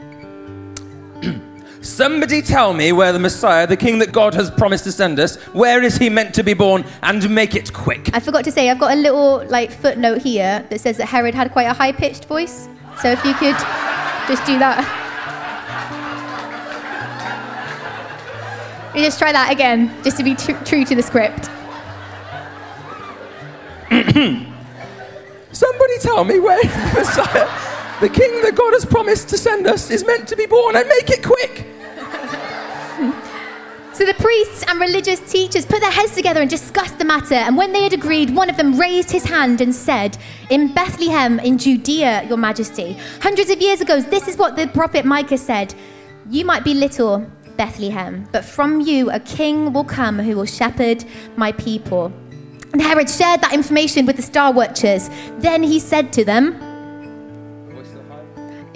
Somebody 1.83 2.43
tell 2.43 2.73
me 2.75 2.93
where 2.93 3.13
the 3.13 3.19
Messiah, 3.19 3.67
the 3.67 3.77
King 3.77 3.99
that 3.99 4.13
God 4.13 4.35
has 4.35 4.53
promised 4.53 4.85
to 4.85 4.93
send 4.93 5.19
us, 5.19 5.35
where 5.53 5.83
is 5.83 5.99
he 5.99 6.09
meant 6.09 6.33
to 6.37 6.45
be 6.45 6.55
born, 6.55 6.85
and 7.03 7.29
make 7.29 7.57
it 7.57 7.73
quick. 7.73 8.09
I 8.15 8.21
forgot 8.21 8.45
to 8.45 8.53
say, 8.53 8.71
I've 8.71 8.79
got 8.79 8.93
a 8.93 9.01
little 9.01 9.45
like 9.49 9.73
footnote 9.73 10.23
here 10.23 10.65
that 10.71 10.81
says 10.81 10.97
that 10.99 11.07
Herod 11.07 11.35
had 11.35 11.51
quite 11.51 11.67
a 11.67 11.73
high 11.73 11.91
pitched 11.91 12.27
voice. 12.27 12.69
So 13.01 13.11
if 13.11 13.25
you 13.25 13.35
could 13.35 13.57
just 14.29 14.47
do 14.47 14.61
that. 14.61 15.01
You 18.95 19.03
just 19.03 19.19
try 19.19 19.33
that 19.33 19.51
again, 19.51 19.93
just 20.05 20.19
to 20.19 20.23
be 20.23 20.37
tr- 20.37 20.53
true 20.65 20.85
to 20.85 20.95
the 20.95 21.03
script. 21.03 21.47
Somebody 25.51 25.99
tell 25.99 26.23
me 26.23 26.39
where 26.39 26.63
the 26.63 26.93
Messiah, 26.95 27.49
the 28.01 28.09
King 28.09 28.41
that 28.43 28.55
God 28.55 28.73
has 28.73 28.85
promised 28.85 29.31
to 29.31 29.39
send 29.39 29.67
us, 29.67 29.91
is 29.91 30.07
meant 30.07 30.29
to 30.29 30.37
be 30.37 30.47
born, 30.47 30.77
and 30.77 30.87
make 30.89 31.11
it 31.11 31.25
quick. 31.25 31.72
So 33.95 34.07
the 34.07 34.15
priests 34.15 34.65
and 34.67 34.81
religious 34.81 35.21
teachers 35.31 35.67
put 35.67 35.81
their 35.81 35.91
heads 35.91 36.15
together 36.15 36.41
and 36.41 36.49
discussed 36.49 36.99
the 36.99 37.05
matter. 37.05 37.35
And 37.35 37.57
when 37.57 37.73
they 37.73 37.83
had 37.83 37.93
agreed, 37.93 38.35
one 38.35 38.49
of 38.49 38.57
them 38.57 38.81
raised 38.81 39.11
his 39.11 39.25
hand 39.25 39.61
and 39.61 39.75
said, 39.75 40.17
In 40.49 40.73
Bethlehem, 40.73 41.39
in 41.41 41.59
Judea, 41.59 42.25
your 42.25 42.39
majesty, 42.39 42.95
hundreds 43.21 43.51
of 43.51 43.61
years 43.61 43.83
ago, 43.83 44.01
this 44.01 44.29
is 44.29 44.37
what 44.39 44.57
the 44.57 44.67
prophet 44.69 45.05
Micah 45.05 45.37
said 45.37 45.75
You 46.31 46.45
might 46.47 46.65
be 46.65 46.73
little, 46.73 47.31
Bethlehem, 47.57 48.27
but 48.33 48.45
from 48.45 48.81
you 48.81 49.11
a 49.11 49.21
king 49.21 49.73
will 49.73 49.85
come 49.85 50.19
who 50.19 50.37
will 50.37 50.47
shepherd 50.47 51.05
my 51.37 51.53
people. 51.53 52.13
And 52.73 52.81
Herod 52.81 53.11
shared 53.11 53.43
that 53.43 53.53
information 53.53 54.07
with 54.07 54.17
the 54.17 54.23
star 54.23 54.53
watchers. 54.53 55.11
Then 55.39 55.63
he 55.63 55.79
said 55.79 56.13
to 56.15 56.25
them, 56.25 56.72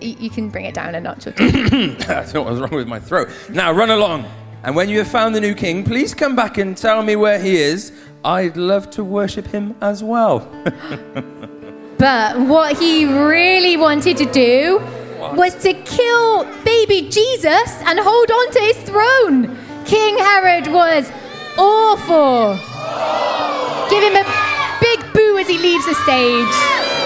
You 0.06 0.16
you 0.20 0.30
can 0.30 0.48
bring 0.48 0.64
it 0.64 0.74
down 0.74 0.94
a 0.94 1.00
notch 1.00 1.26
or 1.26 1.32
two. 1.32 1.44
I 2.08 2.24
don't 2.32 2.44
what 2.44 2.52
was 2.52 2.60
wrong 2.60 2.74
with 2.74 2.88
my 2.88 3.00
throat. 3.00 3.28
Now 3.50 3.72
run 3.72 3.90
along. 3.90 4.26
And 4.62 4.74
when 4.74 4.88
you 4.88 4.98
have 4.98 5.08
found 5.08 5.34
the 5.34 5.40
new 5.40 5.54
king, 5.54 5.84
please 5.84 6.14
come 6.14 6.34
back 6.34 6.58
and 6.58 6.76
tell 6.76 7.02
me 7.02 7.16
where 7.16 7.40
he 7.40 7.56
is. 7.56 7.92
I'd 8.24 8.56
love 8.56 8.90
to 8.90 9.04
worship 9.04 9.46
him 9.46 9.74
as 9.80 10.02
well. 10.02 10.50
But 11.98 12.38
what 12.38 12.78
he 12.78 13.06
really 13.06 13.78
wanted 13.78 14.18
to 14.18 14.26
do 14.26 14.80
was 15.34 15.54
to 15.62 15.72
kill 15.72 16.44
baby 16.62 17.08
Jesus 17.08 17.82
and 17.86 17.98
hold 17.98 18.30
on 18.30 18.52
to 18.52 18.60
his 18.60 18.76
throne. 18.78 19.56
King 19.86 20.18
Herod 20.18 20.66
was 20.66 21.10
awful. 21.56 22.52
Give 23.88 24.02
him 24.02 24.14
a 24.14 24.26
big 24.80 25.12
boo 25.14 25.38
as 25.38 25.48
he 25.48 25.56
leaves 25.56 25.86
the 25.86 25.94
stage. 25.94 27.05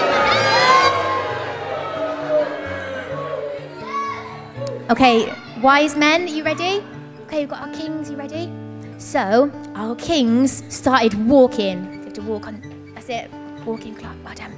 Okay, 4.91 5.33
wise 5.61 5.95
men, 5.95 6.27
you 6.27 6.43
ready? 6.43 6.83
Okay, 7.21 7.39
we've 7.39 7.47
got 7.47 7.65
our 7.65 7.73
kings, 7.73 8.09
you 8.11 8.17
ready? 8.17 8.51
So, 8.97 9.49
our 9.73 9.95
kings 9.95 10.65
started 10.67 11.13
walking. 11.29 11.89
They 11.99 12.03
have 12.03 12.13
to 12.15 12.21
walk 12.21 12.45
on, 12.45 12.91
that's 12.93 13.07
it, 13.07 13.31
walking 13.65 13.95
clock, 13.95 14.17
well 14.25 14.35
done. 14.35 14.53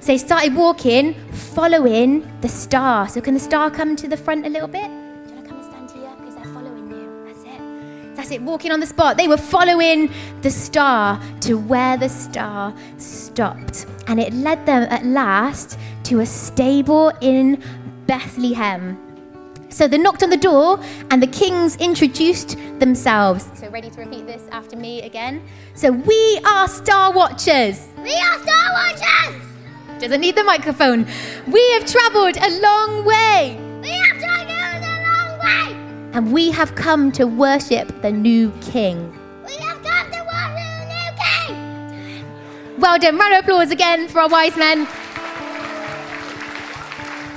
So 0.00 0.06
they 0.06 0.16
started 0.16 0.54
walking, 0.54 1.12
following 1.30 2.26
the 2.40 2.48
star. 2.48 3.06
So 3.06 3.20
can 3.20 3.34
the 3.34 3.40
star 3.40 3.70
come 3.70 3.96
to 3.96 4.08
the 4.08 4.16
front 4.16 4.46
a 4.46 4.48
little 4.48 4.66
bit? 4.66 4.86
Do 4.86 4.88
you 4.88 5.34
want 5.34 5.44
to 5.44 5.50
come 5.50 5.60
and 5.60 5.70
stand 5.70 5.90
here? 5.90 6.10
Because 6.20 6.36
they're 6.36 6.54
following 6.54 6.90
you. 6.90 7.24
That's 7.26 7.42
it. 7.44 8.16
That's 8.16 8.30
it, 8.30 8.40
walking 8.40 8.72
on 8.72 8.80
the 8.80 8.86
spot. 8.86 9.18
They 9.18 9.28
were 9.28 9.36
following 9.36 10.10
the 10.40 10.50
star 10.50 11.20
to 11.42 11.58
where 11.58 11.98
the 11.98 12.08
star 12.08 12.74
stopped. 12.96 13.84
And 14.06 14.20
it 14.20 14.32
led 14.32 14.64
them 14.64 14.84
at 14.84 15.04
last 15.04 15.78
to 16.04 16.20
a 16.20 16.26
stable 16.26 17.12
in 17.20 17.62
Bethlehem. 18.06 19.02
So 19.76 19.86
they 19.86 19.98
knocked 19.98 20.22
on 20.22 20.30
the 20.30 20.38
door 20.38 20.80
and 21.10 21.22
the 21.22 21.26
kings 21.26 21.76
introduced 21.76 22.56
themselves. 22.78 23.46
So, 23.52 23.68
ready 23.68 23.90
to 23.90 24.00
repeat 24.00 24.26
this 24.26 24.42
after 24.50 24.74
me 24.74 25.02
again? 25.02 25.42
So, 25.74 25.90
we 25.92 26.40
are 26.46 26.66
Star 26.66 27.12
Watchers. 27.12 27.86
We 28.02 28.14
are 28.14 28.42
Star 28.42 28.72
Watchers! 28.72 29.42
Doesn't 30.00 30.22
need 30.22 30.34
the 30.34 30.44
microphone. 30.44 31.06
We 31.46 31.62
have 31.72 31.84
travelled 31.84 32.38
a 32.38 32.58
long 32.62 33.04
way 33.04 33.58
We 33.82 33.90
have 33.90 34.18
traveled 34.18 34.82
a 34.82 34.96
long 35.10 35.38
way! 35.40 36.10
and 36.14 36.32
we 36.32 36.50
have 36.52 36.74
come 36.74 37.12
to 37.12 37.26
worship 37.26 38.00
the 38.00 38.10
new 38.10 38.52
king. 38.62 39.12
We 39.44 39.56
have 39.56 39.82
come 39.82 40.10
to 40.10 40.24
worship 40.32 40.88
the 40.88 41.52
new 41.52 42.24
king! 42.24 42.78
Well 42.78 42.98
done. 42.98 43.18
Round 43.18 43.34
of 43.34 43.44
applause 43.44 43.70
again 43.70 44.08
for 44.08 44.20
our 44.22 44.28
wise 44.30 44.56
men. 44.56 44.88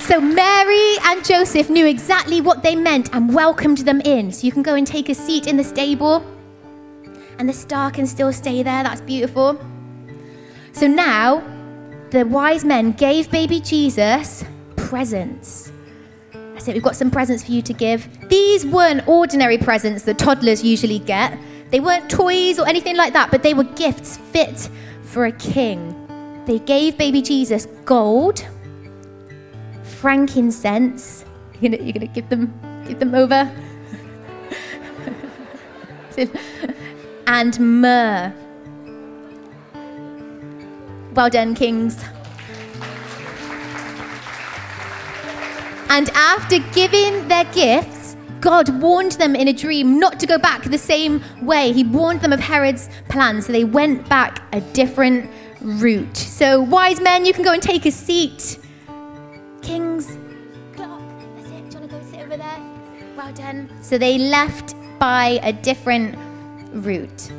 So 0.09 0.19
Mary 0.19 0.95
and 1.03 1.23
Joseph 1.23 1.69
knew 1.69 1.85
exactly 1.85 2.41
what 2.41 2.63
they 2.63 2.75
meant 2.75 3.13
and 3.13 3.31
welcomed 3.31 3.77
them 3.77 4.01
in. 4.01 4.31
So 4.31 4.47
you 4.47 4.51
can 4.51 4.63
go 4.63 4.73
and 4.73 4.87
take 4.87 5.07
a 5.07 5.13
seat 5.13 5.45
in 5.45 5.55
the 5.55 5.63
stable. 5.63 6.25
And 7.37 7.47
the 7.47 7.53
star 7.53 7.91
can 7.91 8.07
still 8.07 8.33
stay 8.33 8.63
there. 8.63 8.81
That's 8.81 9.01
beautiful. 9.01 9.61
So 10.71 10.87
now 10.87 11.43
the 12.09 12.25
wise 12.25 12.65
men 12.65 12.93
gave 12.93 13.29
baby 13.29 13.59
Jesus 13.59 14.43
presents. 14.75 15.71
I 16.33 16.57
said, 16.57 16.73
we've 16.73 16.81
got 16.81 16.95
some 16.95 17.11
presents 17.11 17.43
for 17.43 17.51
you 17.51 17.61
to 17.61 17.73
give. 17.73 18.09
These 18.29 18.65
weren't 18.65 19.07
ordinary 19.07 19.59
presents 19.59 20.05
that 20.05 20.17
toddlers 20.17 20.63
usually 20.63 20.97
get. 20.97 21.37
They 21.69 21.81
weren't 21.81 22.09
toys 22.09 22.57
or 22.57 22.67
anything 22.67 22.97
like 22.97 23.13
that, 23.13 23.29
but 23.29 23.43
they 23.43 23.53
were 23.53 23.63
gifts 23.63 24.17
fit 24.17 24.71
for 25.03 25.27
a 25.27 25.31
king. 25.33 25.93
They 26.47 26.57
gave 26.57 26.97
baby 26.97 27.21
Jesus 27.21 27.67
gold, 27.85 28.43
frankincense. 29.99 31.25
You're 31.59 31.71
gonna, 31.71 31.83
you're 31.83 31.93
gonna 31.93 32.07
give 32.07 32.29
them 32.29 32.53
give 32.87 32.99
them 32.99 33.13
over. 33.15 33.51
and 37.27 37.59
myrrh. 37.59 38.33
Well 41.13 41.29
done, 41.29 41.55
kings. 41.55 42.03
And 45.89 46.09
after 46.11 46.59
giving 46.71 47.27
their 47.27 47.45
gifts, 47.45 48.15
God 48.41 48.81
warned 48.81 49.13
them 49.13 49.35
in 49.35 49.47
a 49.47 49.53
dream 49.53 49.99
not 49.99 50.19
to 50.19 50.27
go 50.27 50.37
back 50.37 50.63
the 50.63 50.77
same 50.77 51.21
way. 51.41 51.73
He 51.73 51.83
warned 51.83 52.21
them 52.21 52.31
of 52.31 52.39
Herod's 52.39 52.89
plan, 53.09 53.41
so 53.41 53.51
they 53.51 53.63
went 53.63 54.07
back 54.07 54.41
a 54.53 54.61
different 54.61 55.29
route. 55.61 56.15
So, 56.15 56.61
wise 56.61 57.01
men, 57.01 57.25
you 57.25 57.33
can 57.33 57.43
go 57.43 57.51
and 57.51 57.61
take 57.61 57.85
a 57.85 57.91
seat. 57.91 58.59
Done. 63.35 63.69
So, 63.81 63.97
they 63.97 64.17
left 64.17 64.75
by 64.99 65.39
a 65.43 65.53
different 65.53 66.17
route. 66.73 67.31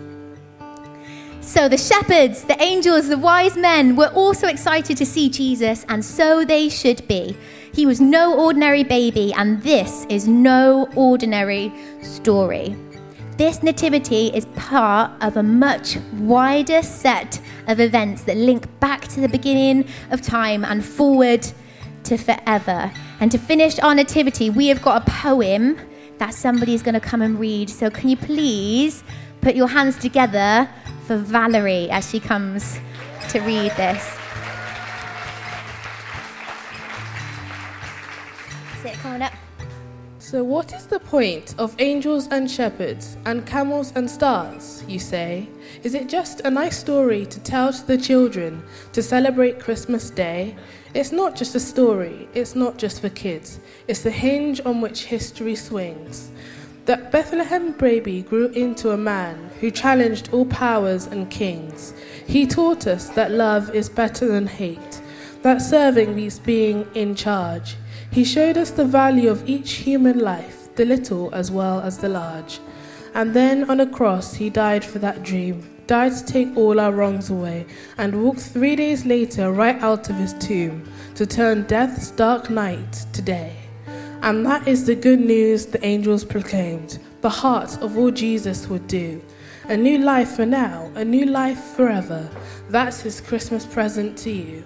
So 1.42 1.68
the 1.68 1.78
shepherds, 1.78 2.44
the 2.44 2.60
angels, 2.62 3.08
the 3.08 3.16
wise 3.16 3.56
men 3.56 3.96
were 3.96 4.12
also 4.14 4.46
excited 4.46 4.96
to 4.98 5.06
see 5.06 5.30
Jesus, 5.30 5.86
and 5.88 6.04
so 6.04 6.44
they 6.44 6.68
should 6.68 7.08
be. 7.08 7.34
He 7.72 7.86
was 7.86 8.00
no 8.00 8.38
ordinary 8.38 8.84
baby, 8.84 9.32
and 9.32 9.62
this 9.62 10.04
is 10.10 10.28
no 10.28 10.86
ordinary 10.94 11.72
story. 12.02 12.76
This 13.38 13.62
nativity 13.62 14.26
is 14.28 14.44
part 14.54 15.10
of 15.22 15.38
a 15.38 15.42
much 15.42 15.96
wider 16.12 16.82
set 16.82 17.40
of 17.68 17.80
events 17.80 18.22
that 18.24 18.36
link 18.36 18.66
back 18.78 19.08
to 19.08 19.20
the 19.20 19.28
beginning 19.28 19.88
of 20.10 20.20
time 20.20 20.62
and 20.62 20.84
forward 20.84 21.46
to 22.04 22.18
forever. 22.18 22.92
And 23.20 23.30
to 23.32 23.38
finish 23.38 23.78
our 23.80 23.94
nativity, 23.94 24.48
we 24.48 24.68
have 24.68 24.80
got 24.80 25.06
a 25.06 25.10
poem 25.10 25.78
that 26.16 26.32
somebody's 26.32 26.82
going 26.82 26.94
to 26.94 27.00
come 27.00 27.20
and 27.20 27.38
read. 27.38 27.68
So, 27.68 27.90
can 27.90 28.08
you 28.08 28.16
please 28.16 29.04
put 29.42 29.54
your 29.54 29.68
hands 29.68 29.98
together 29.98 30.68
for 31.06 31.18
Valerie 31.18 31.90
as 31.90 32.10
she 32.10 32.18
comes 32.18 32.80
to 33.28 33.40
read 33.40 33.72
this? 33.72 34.02
Sit, 38.82 38.94
come 38.94 39.12
on 39.12 39.22
up. 39.22 39.34
So, 40.18 40.42
what 40.42 40.72
is 40.72 40.86
the 40.86 41.00
point 41.00 41.54
of 41.58 41.74
angels 41.78 42.28
and 42.28 42.50
shepherds 42.50 43.18
and 43.26 43.44
camels 43.44 43.92
and 43.96 44.08
stars, 44.08 44.82
you 44.88 44.98
say? 44.98 45.46
Is 45.82 45.94
it 45.94 46.08
just 46.08 46.40
a 46.42 46.50
nice 46.50 46.78
story 46.78 47.26
to 47.26 47.40
tell 47.40 47.70
to 47.70 47.86
the 47.86 47.98
children 47.98 48.62
to 48.92 49.02
celebrate 49.02 49.60
Christmas 49.60 50.08
Day? 50.08 50.56
It's 50.92 51.12
not 51.12 51.36
just 51.36 51.54
a 51.54 51.60
story, 51.60 52.28
it's 52.34 52.56
not 52.56 52.76
just 52.76 53.00
for 53.00 53.10
kids, 53.10 53.60
it's 53.86 54.02
the 54.02 54.10
hinge 54.10 54.60
on 54.64 54.80
which 54.80 55.04
history 55.04 55.54
swings. 55.54 56.32
That 56.86 57.12
Bethlehem 57.12 57.72
baby 57.72 58.22
grew 58.22 58.48
into 58.48 58.90
a 58.90 58.96
man 58.96 59.50
who 59.60 59.70
challenged 59.70 60.32
all 60.32 60.46
powers 60.46 61.06
and 61.06 61.30
kings. 61.30 61.94
He 62.26 62.44
taught 62.44 62.88
us 62.88 63.08
that 63.10 63.30
love 63.30 63.72
is 63.72 63.88
better 63.88 64.26
than 64.26 64.48
hate, 64.48 65.00
that 65.42 65.62
serving 65.62 66.16
means 66.16 66.40
being 66.40 66.88
in 66.94 67.14
charge. 67.14 67.76
He 68.10 68.24
showed 68.24 68.58
us 68.58 68.72
the 68.72 68.84
value 68.84 69.30
of 69.30 69.48
each 69.48 69.74
human 69.74 70.18
life, 70.18 70.74
the 70.74 70.84
little 70.84 71.32
as 71.32 71.52
well 71.52 71.80
as 71.82 71.98
the 71.98 72.08
large. 72.08 72.58
And 73.14 73.32
then 73.32 73.70
on 73.70 73.78
a 73.78 73.86
cross, 73.86 74.34
he 74.34 74.50
died 74.50 74.84
for 74.84 74.98
that 74.98 75.22
dream, 75.22 75.70
died 75.90 76.12
to 76.12 76.24
take 76.24 76.56
all 76.56 76.78
our 76.78 76.92
wrongs 76.92 77.30
away, 77.30 77.66
and 77.98 78.22
walked 78.22 78.38
three 78.38 78.76
days 78.76 79.04
later 79.04 79.50
right 79.50 79.82
out 79.82 80.08
of 80.08 80.14
his 80.14 80.34
tomb 80.34 80.88
to 81.16 81.26
turn 81.26 81.64
death's 81.64 82.12
dark 82.12 82.48
night 82.48 82.92
to 83.12 83.20
day. 83.20 83.56
And 84.22 84.46
that 84.46 84.68
is 84.68 84.86
the 84.86 84.94
good 84.94 85.18
news 85.18 85.66
the 85.66 85.84
angels 85.84 86.24
proclaimed, 86.24 87.00
the 87.22 87.28
heart 87.28 87.76
of 87.82 87.98
all 87.98 88.12
Jesus 88.12 88.68
would 88.68 88.86
do. 88.86 89.20
A 89.64 89.76
new 89.76 89.98
life 89.98 90.36
for 90.36 90.46
now, 90.46 90.92
a 90.94 91.04
new 91.04 91.26
life 91.26 91.60
forever. 91.74 92.30
That's 92.68 93.00
his 93.00 93.20
Christmas 93.20 93.66
present 93.66 94.16
to 94.18 94.30
you. 94.30 94.62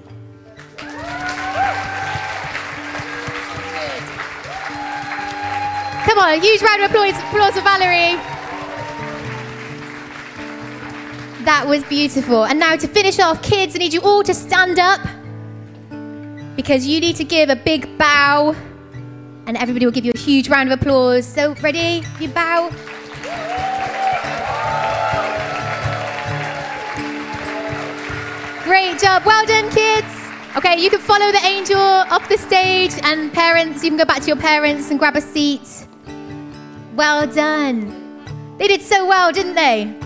Come 6.07 6.19
on, 6.19 6.35
a 6.35 6.39
huge 6.39 6.61
round 6.61 6.83
of 6.83 6.91
applause, 6.91 7.17
applause 7.17 7.55
for 7.55 7.63
Valerie. 7.63 8.34
That 11.45 11.67
was 11.69 11.85
beautiful. 11.85 12.47
And 12.47 12.59
now 12.59 12.75
to 12.77 12.89
finish 12.89 13.19
off, 13.19 13.43
kids, 13.43 13.75
I 13.77 13.79
need 13.79 13.93
you 13.93 14.01
all 14.01 14.23
to 14.23 14.33
stand 14.33 14.79
up 14.79 15.01
because 16.57 16.87
you 16.87 17.01
need 17.01 17.17
to 17.17 17.25
give 17.25 17.51
a 17.51 17.57
big 17.57 17.99
bow 17.99 18.57
and 19.47 19.57
everybody 19.59 19.85
will 19.85 19.93
give 19.93 20.07
you 20.07 20.13
a 20.15 20.19
huge 20.19 20.49
round 20.49 20.73
of 20.73 20.81
applause. 20.81 21.27
So, 21.27 21.55
ready? 21.57 22.03
You 22.19 22.29
bow. 22.29 22.71
Great 28.65 28.99
job. 28.99 29.25
Well 29.27 29.45
done, 29.45 29.71
kids. 29.71 30.07
Okay, 30.57 30.81
you 30.81 30.89
can 30.89 31.01
follow 31.01 31.31
the 31.31 31.45
angel 31.45 31.79
off 31.79 32.29
the 32.29 32.39
stage, 32.39 32.93
and 33.03 33.33
parents, 33.33 33.83
you 33.83 33.91
can 33.91 33.99
go 33.99 34.05
back 34.05 34.21
to 34.21 34.29
your 34.29 34.37
parents 34.37 34.91
and 34.91 34.99
grab 34.99 35.17
a 35.17 35.21
seat. 35.21 35.87
Well 36.95 37.27
done. 37.27 38.57
They 38.57 38.69
did 38.69 38.81
so 38.81 39.07
well, 39.07 39.33
didn't 39.33 39.57
they? 39.57 40.04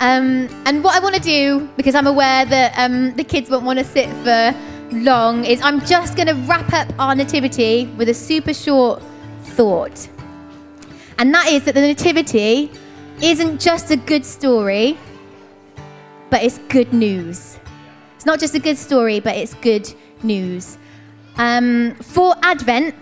Um, 0.00 0.48
and 0.64 0.84
what 0.84 0.94
I 0.94 1.00
want 1.00 1.16
to 1.16 1.20
do, 1.20 1.68
because 1.76 1.94
I'm 1.94 2.06
aware 2.06 2.44
that 2.44 2.72
um, 2.76 3.14
the 3.14 3.24
kids 3.24 3.50
won't 3.50 3.64
want 3.64 3.78
to 3.80 3.84
sit 3.84 4.08
for 4.24 4.54
long, 4.96 5.44
is 5.44 5.60
I'm 5.60 5.84
just 5.84 6.16
going 6.16 6.28
to 6.28 6.34
wrap 6.46 6.72
up 6.72 6.88
our 6.98 7.14
nativity 7.14 7.86
with 7.96 8.08
a 8.08 8.14
super 8.14 8.54
short 8.54 9.02
thought. 9.42 10.08
And 11.18 11.34
that 11.34 11.48
is 11.48 11.64
that 11.64 11.74
the 11.74 11.80
nativity 11.80 12.70
isn't 13.20 13.60
just 13.60 13.90
a 13.90 13.96
good 13.96 14.24
story, 14.24 14.96
but 16.30 16.44
it's 16.44 16.58
good 16.68 16.92
news. 16.92 17.58
It's 18.14 18.26
not 18.26 18.38
just 18.38 18.54
a 18.54 18.60
good 18.60 18.78
story, 18.78 19.18
but 19.18 19.36
it's 19.36 19.54
good 19.54 19.92
news. 20.22 20.78
Um, 21.36 21.94
for 21.96 22.36
Advent, 22.42 22.94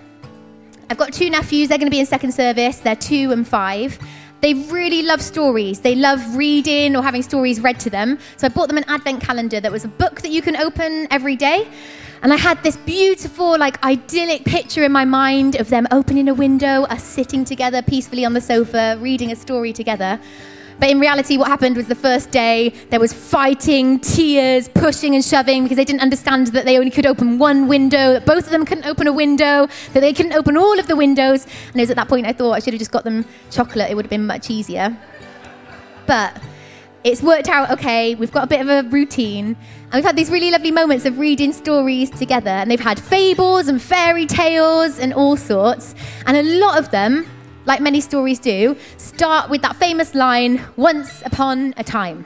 I've 0.88 0.96
got 0.96 1.12
two 1.12 1.28
nephews. 1.28 1.68
They're 1.68 1.78
going 1.78 1.88
to 1.88 1.94
be 1.94 2.00
in 2.00 2.06
second 2.06 2.32
service. 2.32 2.78
They're 2.78 2.96
two 2.96 3.32
and 3.32 3.46
five. 3.46 3.98
They 4.46 4.54
really 4.54 5.02
love 5.02 5.22
stories. 5.22 5.80
They 5.80 5.96
love 5.96 6.36
reading 6.36 6.94
or 6.94 7.02
having 7.02 7.24
stories 7.24 7.58
read 7.58 7.80
to 7.80 7.90
them. 7.90 8.16
So 8.36 8.46
I 8.46 8.48
bought 8.48 8.68
them 8.68 8.76
an 8.76 8.84
advent 8.86 9.20
calendar 9.20 9.58
that 9.58 9.72
was 9.72 9.84
a 9.84 9.88
book 9.88 10.20
that 10.20 10.30
you 10.30 10.40
can 10.40 10.54
open 10.54 11.08
every 11.10 11.34
day. 11.34 11.66
And 12.22 12.32
I 12.32 12.36
had 12.36 12.62
this 12.62 12.76
beautiful, 12.76 13.58
like, 13.58 13.82
idyllic 13.82 14.44
picture 14.44 14.84
in 14.84 14.92
my 14.92 15.04
mind 15.04 15.56
of 15.56 15.68
them 15.68 15.88
opening 15.90 16.28
a 16.28 16.34
window, 16.34 16.84
us 16.84 17.02
sitting 17.02 17.44
together 17.44 17.82
peacefully 17.82 18.24
on 18.24 18.34
the 18.34 18.40
sofa, 18.40 18.96
reading 19.00 19.32
a 19.32 19.34
story 19.34 19.72
together. 19.72 20.20
But 20.78 20.90
in 20.90 21.00
reality, 21.00 21.38
what 21.38 21.48
happened 21.48 21.76
was 21.76 21.86
the 21.86 21.94
first 21.94 22.30
day 22.30 22.68
there 22.90 23.00
was 23.00 23.12
fighting, 23.12 23.98
tears, 24.00 24.68
pushing 24.68 25.14
and 25.14 25.24
shoving 25.24 25.62
because 25.62 25.76
they 25.76 25.84
didn't 25.84 26.02
understand 26.02 26.48
that 26.48 26.64
they 26.64 26.78
only 26.78 26.90
could 26.90 27.06
open 27.06 27.38
one 27.38 27.66
window, 27.66 28.12
that 28.12 28.26
both 28.26 28.44
of 28.44 28.50
them 28.50 28.66
couldn't 28.66 28.86
open 28.86 29.06
a 29.06 29.12
window, 29.12 29.66
that 29.94 30.00
they 30.00 30.12
couldn't 30.12 30.34
open 30.34 30.56
all 30.56 30.78
of 30.78 30.86
the 30.86 30.96
windows. 30.96 31.46
And 31.68 31.76
it 31.76 31.80
was 31.80 31.90
at 31.90 31.96
that 31.96 32.08
point 32.08 32.26
I 32.26 32.32
thought 32.32 32.52
I 32.52 32.58
should 32.58 32.74
have 32.74 32.78
just 32.78 32.92
got 32.92 33.04
them 33.04 33.24
chocolate, 33.50 33.90
it 33.90 33.94
would 33.94 34.04
have 34.04 34.10
been 34.10 34.26
much 34.26 34.50
easier. 34.50 34.96
But 36.06 36.40
it's 37.04 37.22
worked 37.22 37.48
out 37.48 37.70
okay. 37.70 38.16
We've 38.16 38.32
got 38.32 38.44
a 38.44 38.46
bit 38.48 38.60
of 38.60 38.68
a 38.68 38.88
routine. 38.88 39.56
And 39.84 39.94
we've 39.94 40.04
had 40.04 40.16
these 40.16 40.28
really 40.28 40.50
lovely 40.50 40.72
moments 40.72 41.04
of 41.04 41.18
reading 41.18 41.52
stories 41.52 42.10
together. 42.10 42.50
And 42.50 42.68
they've 42.68 42.80
had 42.80 42.98
fables 42.98 43.68
and 43.68 43.80
fairy 43.80 44.26
tales 44.26 44.98
and 44.98 45.14
all 45.14 45.36
sorts. 45.36 45.94
And 46.26 46.36
a 46.36 46.42
lot 46.42 46.78
of 46.78 46.90
them 46.90 47.28
like 47.66 47.80
many 47.80 48.00
stories 48.00 48.38
do, 48.38 48.76
start 48.96 49.50
with 49.50 49.62
that 49.62 49.76
famous 49.76 50.14
line, 50.14 50.60
once 50.76 51.22
upon 51.26 51.74
a 51.76 51.84
time. 51.84 52.24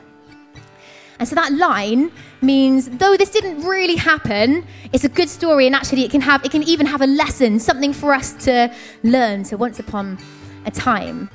And 1.18 1.29
so 1.29 1.35
that 1.35 1.53
line 1.53 2.11
means 2.40 2.88
though 2.88 3.14
this 3.16 3.31
didn't 3.31 3.62
really 3.62 3.96
happen, 3.96 4.64
it's 4.92 5.05
a 5.05 5.09
good 5.09 5.29
story 5.29 5.66
and 5.66 5.74
actually 5.74 6.05
it 6.05 6.11
can 6.11 6.22
have 6.22 6.42
it 6.44 6.50
can 6.50 6.62
even 6.62 6.87
have 6.87 7.03
a 7.03 7.07
lesson, 7.07 7.59
something 7.61 7.92
for 7.92 8.14
us 8.14 8.33
to 8.44 8.72
learn. 9.03 9.44
So 9.44 9.57
once 9.57 9.79
upon 9.79 10.18
a 10.64 10.70
time. 10.70 11.29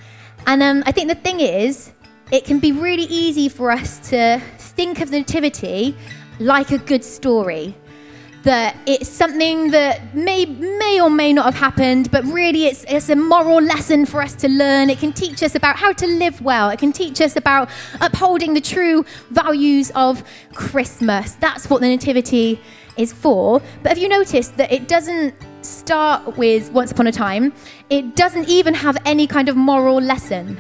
And 0.47 0.63
um, 0.63 0.83
I 0.87 0.91
think 0.91 1.09
the 1.09 1.15
thing 1.15 1.39
is, 1.39 1.91
it 2.31 2.45
can 2.45 2.59
be 2.59 2.71
really 2.71 3.03
easy 3.03 3.47
for 3.49 3.69
us 3.69 3.99
to 4.09 4.41
think 4.57 5.01
of 5.01 5.11
the 5.11 5.19
nativity 5.19 5.95
like 6.39 6.71
a 6.71 6.77
good 6.79 7.03
story 7.03 7.75
that 8.45 8.77
it's 8.85 9.09
something 9.09 9.71
that 9.71 10.15
may 10.15 10.45
may 10.45 11.01
or 11.01 11.09
may 11.09 11.33
not 11.33 11.45
have 11.45 11.55
happened, 11.55 12.09
but 12.11 12.23
really 12.25 12.65
it's, 12.67 12.85
it's 12.87 13.09
a 13.09 13.15
moral 13.15 13.59
lesson 13.61 14.05
for 14.05 14.21
us 14.21 14.33
to 14.35 14.47
learn. 14.47 14.89
It 14.89 14.99
can 14.99 15.11
teach 15.11 15.43
us 15.43 15.55
about 15.55 15.77
how 15.77 15.91
to 15.93 16.07
live 16.07 16.41
well. 16.41 16.69
It 16.69 16.79
can 16.79 16.91
teach 16.91 17.19
us 17.21 17.35
about 17.35 17.69
upholding 18.01 18.53
the 18.53 18.61
true 18.61 19.03
values 19.31 19.91
of 19.95 20.23
Christmas. 20.53 21.33
That's 21.35 21.69
what 21.69 21.81
the 21.81 21.87
Nativity 21.87 22.61
is 22.97 23.11
for. 23.11 23.61
But 23.81 23.89
have 23.89 23.97
you 23.97 24.09
noticed 24.09 24.57
that 24.57 24.71
it 24.71 24.87
doesn't 24.87 25.33
start 25.61 26.37
with 26.37 26.71
once 26.71 26.91
upon 26.91 27.07
a 27.07 27.11
time? 27.11 27.51
It 27.89 28.15
doesn't 28.15 28.47
even 28.47 28.75
have 28.75 28.97
any 29.05 29.25
kind 29.27 29.49
of 29.49 29.55
moral 29.55 29.99
lesson. 29.99 30.59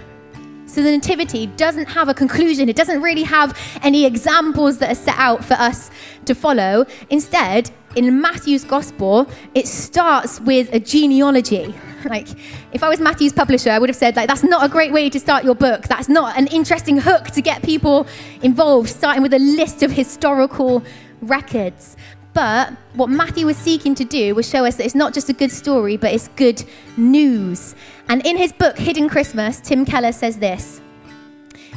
So 0.75 0.83
the 0.83 0.91
Nativity 0.91 1.47
doesn't 1.47 1.85
have 1.85 2.09
a 2.09 2.13
conclusion. 2.13 2.67
It 2.67 2.75
doesn't 2.75 3.01
really 3.01 3.23
have 3.23 3.57
any 3.81 4.03
examples 4.03 4.79
that 4.79 4.91
are 4.91 4.95
set 4.95 5.17
out 5.17 5.45
for 5.45 5.53
us 5.53 5.89
to 6.25 6.35
follow. 6.35 6.85
Instead, 7.09 7.71
in 7.95 8.19
Matthew's 8.19 8.65
Gospel, 8.65 9.25
it 9.53 9.67
starts 9.67 10.41
with 10.41 10.73
a 10.73 10.79
genealogy. 10.81 11.73
Like, 12.05 12.27
if 12.71 12.83
I 12.83 12.89
was 12.89 12.99
Matthew's 12.99 13.33
publisher, 13.33 13.71
I 13.71 13.79
would 13.79 13.89
have 13.89 13.95
said, 13.95 14.15
like, 14.15 14.27
that's 14.27 14.43
not 14.43 14.63
a 14.63 14.69
great 14.69 14.93
way 14.93 15.09
to 15.09 15.19
start 15.19 15.43
your 15.43 15.55
book. 15.55 15.87
That's 15.87 16.07
not 16.07 16.37
an 16.37 16.45
interesting 16.47 16.99
hook 16.99 17.31
to 17.31 17.41
get 17.41 17.63
people 17.63 18.05
involved, 18.43 18.89
starting 18.89 19.23
with 19.23 19.33
a 19.33 19.39
list 19.39 19.81
of 19.81 19.91
historical 19.91 20.83
records. 21.21 21.97
But 22.35 22.73
what 22.95 23.09
Matthew 23.09 23.45
was 23.45 23.55
seeking 23.55 23.95
to 23.95 24.03
do 24.03 24.35
was 24.35 24.47
show 24.47 24.65
us 24.65 24.75
that 24.75 24.85
it's 24.85 24.93
not 24.93 25.13
just 25.13 25.29
a 25.29 25.33
good 25.33 25.51
story, 25.51 25.95
but 25.95 26.13
it's 26.13 26.27
good 26.35 26.61
news. 26.97 27.75
And 28.09 28.25
in 28.25 28.35
his 28.35 28.51
book, 28.51 28.77
Hidden 28.77 29.07
Christmas, 29.07 29.61
Tim 29.61 29.85
Keller 29.85 30.11
says 30.11 30.37
this. 30.37 30.81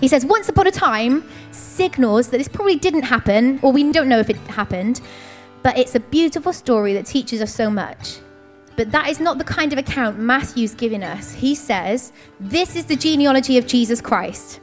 He 0.00 0.08
says, 0.08 0.26
Once 0.26 0.48
upon 0.48 0.66
a 0.66 0.72
time 0.72 1.22
signals 1.52 2.30
that 2.30 2.38
this 2.38 2.48
probably 2.48 2.74
didn't 2.74 3.02
happen, 3.02 3.60
or 3.62 3.70
we 3.70 3.90
don't 3.92 4.08
know 4.08 4.18
if 4.18 4.28
it 4.28 4.36
happened, 4.48 5.00
but 5.62 5.78
it's 5.78 5.94
a 5.94 6.00
beautiful 6.00 6.52
story 6.52 6.92
that 6.94 7.06
teaches 7.06 7.40
us 7.40 7.54
so 7.54 7.70
much. 7.70 8.18
But 8.74 8.90
that 8.90 9.08
is 9.08 9.20
not 9.20 9.38
the 9.38 9.44
kind 9.44 9.72
of 9.72 9.78
account 9.78 10.18
Matthew's 10.18 10.74
giving 10.74 11.04
us. 11.04 11.34
He 11.34 11.54
says, 11.54 12.12
This 12.40 12.74
is 12.74 12.86
the 12.86 12.96
genealogy 12.96 13.58
of 13.58 13.66
Jesus 13.68 14.00
Christ. 14.00 14.58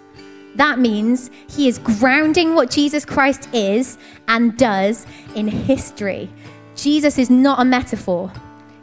That 0.55 0.79
means 0.79 1.29
he 1.49 1.67
is 1.67 1.79
grounding 1.79 2.55
what 2.55 2.71
Jesus 2.71 3.05
Christ 3.05 3.49
is 3.53 3.97
and 4.27 4.57
does 4.57 5.05
in 5.35 5.47
history. 5.47 6.29
Jesus 6.75 7.17
is 7.17 7.29
not 7.29 7.59
a 7.59 7.65
metaphor, 7.65 8.31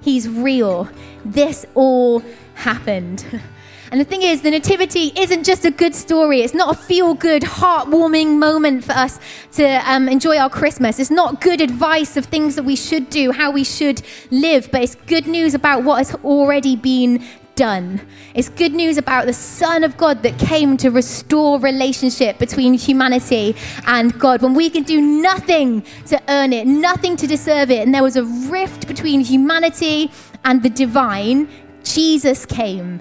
he's 0.00 0.28
real. 0.28 0.88
This 1.24 1.64
all 1.74 2.22
happened. 2.54 3.24
And 3.92 4.00
the 4.00 4.06
thing 4.06 4.22
is, 4.22 4.40
the 4.40 4.50
Nativity 4.50 5.12
isn't 5.18 5.44
just 5.44 5.66
a 5.66 5.70
good 5.70 5.94
story. 5.94 6.40
It's 6.40 6.54
not 6.54 6.74
a 6.74 6.78
feel 6.78 7.12
good, 7.12 7.42
heartwarming 7.42 8.38
moment 8.38 8.84
for 8.84 8.92
us 8.92 9.20
to 9.56 9.66
um, 9.86 10.08
enjoy 10.08 10.38
our 10.38 10.48
Christmas. 10.48 10.98
It's 10.98 11.10
not 11.10 11.42
good 11.42 11.60
advice 11.60 12.16
of 12.16 12.24
things 12.24 12.56
that 12.56 12.62
we 12.62 12.74
should 12.74 13.10
do, 13.10 13.32
how 13.32 13.50
we 13.50 13.64
should 13.64 14.00
live, 14.30 14.70
but 14.72 14.80
it's 14.80 14.94
good 14.94 15.26
news 15.26 15.52
about 15.52 15.84
what 15.84 15.98
has 15.98 16.14
already 16.24 16.74
been 16.74 17.22
done. 17.54 18.00
It's 18.34 18.48
good 18.48 18.72
news 18.72 18.96
about 18.96 19.26
the 19.26 19.32
Son 19.32 19.84
of 19.84 19.96
God 19.96 20.22
that 20.22 20.38
came 20.38 20.76
to 20.78 20.90
restore 20.90 21.58
relationship 21.60 22.38
between 22.38 22.74
humanity 22.74 23.56
and 23.86 24.18
God 24.18 24.42
when 24.42 24.54
we 24.54 24.70
can 24.70 24.82
do 24.82 25.00
nothing 25.00 25.82
to 26.06 26.20
earn 26.28 26.52
it, 26.52 26.66
nothing 26.66 27.16
to 27.16 27.26
deserve 27.26 27.70
it. 27.70 27.80
And 27.80 27.94
there 27.94 28.02
was 28.02 28.16
a 28.16 28.24
rift 28.24 28.86
between 28.86 29.20
humanity 29.20 30.10
and 30.44 30.62
the 30.62 30.70
divine. 30.70 31.48
Jesus 31.84 32.46
came 32.46 33.00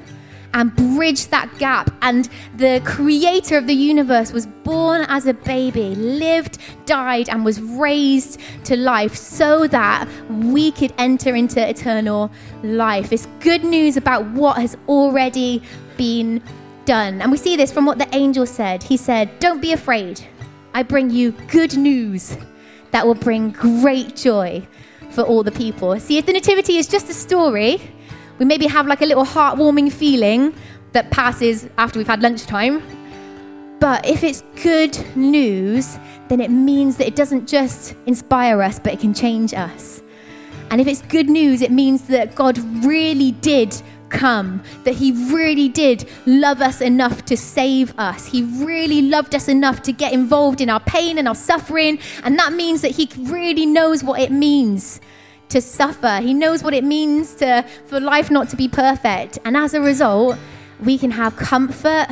and 0.54 0.76
bridged 0.76 1.32
that 1.32 1.50
gap. 1.60 1.94
And 2.02 2.30
the 2.58 2.82
creator 2.86 3.58
of 3.58 3.68
the 3.68 3.74
universe 3.74 4.32
was 4.32 4.48
born 4.48 5.06
as 5.08 5.26
a 5.26 5.34
baby, 5.34 5.96
lived, 5.96 6.58
died, 6.86 7.30
and 7.30 7.46
was 7.46 7.62
raised 7.62 8.40
to 8.66 8.76
life 8.76 9.16
so 9.16 9.68
that 9.68 10.08
we 10.30 10.72
could 10.72 10.94
enter 10.98 11.36
into 11.36 11.68
eternal 11.68 12.32
life. 12.64 13.12
It's 13.12 13.28
good 13.40 13.64
news 13.64 13.98
about 13.98 14.26
what 14.32 14.58
has 14.58 14.78
already 14.88 15.62
been 15.98 16.42
done. 16.86 17.22
And 17.22 17.32
we 17.32 17.38
see 17.38 17.56
this 17.56 17.72
from 17.72 17.86
what 17.86 17.98
the 17.98 18.14
angel 18.16 18.46
said. 18.46 18.84
He 18.84 18.98
said, 18.98 19.40
Don't 19.40 19.62
be 19.62 19.74
afraid. 19.74 20.22
I 20.74 20.84
bring 20.84 21.10
you 21.10 21.32
good 21.50 21.78
news 21.78 22.38
that 22.92 23.06
will 23.06 23.16
bring 23.16 23.52
great 23.52 24.16
joy 24.16 24.66
for 25.12 25.24
all 25.24 25.44
the 25.44 25.52
people. 25.52 26.00
See, 26.00 26.18
if 26.18 26.26
the 26.26 26.34
Nativity 26.34 26.78
is 26.78 26.88
just 26.88 27.10
a 27.10 27.14
story, 27.14 27.82
we 28.42 28.46
maybe 28.46 28.66
have 28.66 28.88
like 28.88 29.04
a 29.04 29.06
little 29.06 29.24
heartwarming 29.24 29.92
feeling 29.92 30.52
that 30.94 31.12
passes 31.12 31.70
after 31.78 32.00
we've 32.00 32.08
had 32.08 32.24
lunchtime. 32.24 32.82
But 33.80 34.04
if 34.08 34.24
it's 34.24 34.42
good 34.64 34.98
news, 35.16 36.00
then 36.28 36.42
it 36.42 36.50
means 36.50 36.98
that 36.98 37.06
it 37.06 37.16
doesn't 37.16 37.48
just 37.48 37.94
inspire 38.08 38.64
us, 38.64 38.80
but 38.80 38.94
it 38.94 39.00
can 39.00 39.14
change 39.14 39.54
us. 39.54 40.02
And 40.72 40.82
if 40.82 40.88
it's 40.88 41.04
good 41.04 41.30
news, 41.30 41.62
it 41.62 41.72
means 41.72 42.08
that 42.08 42.34
God 42.34 42.58
really 42.84 43.34
did 43.34 43.80
come, 44.10 44.64
that 44.86 44.96
He 44.96 45.12
really 45.32 45.70
did 45.70 46.10
love 46.26 46.62
us 46.62 46.82
enough 46.82 47.24
to 47.26 47.38
save 47.38 47.94
us. 48.00 48.26
He 48.26 48.42
really 48.42 49.04
loved 49.04 49.36
us 49.36 49.50
enough 49.50 49.84
to 49.84 49.92
get 49.92 50.14
involved 50.14 50.62
in 50.62 50.70
our 50.72 50.80
pain 50.80 51.20
and 51.20 51.28
our 51.28 51.36
suffering. 51.36 52.00
And 52.24 52.40
that 52.40 52.54
means 52.54 52.82
that 52.82 52.92
He 52.92 53.08
really 53.20 53.68
knows 53.68 54.04
what 54.04 54.20
it 54.20 54.32
means 54.32 55.00
to 55.52 55.62
suffer. 55.62 56.20
He 56.22 56.34
knows 56.34 56.64
what 56.64 56.74
it 56.74 56.84
means 56.84 57.36
to, 57.36 57.66
for 57.86 58.00
life 58.00 58.32
not 58.32 58.50
to 58.50 58.56
be 58.56 58.68
perfect. 58.68 59.40
And 59.46 59.56
as 59.56 59.74
a 59.74 59.82
result, 59.82 60.38
we 60.84 60.98
can 60.98 61.12
have 61.12 61.36
comfort, 61.36 62.08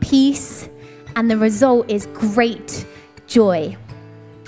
peace, 0.00 0.68
and 1.16 1.30
the 1.30 1.38
result 1.38 1.90
is 1.90 2.06
great 2.12 2.86
joy. 3.26 3.76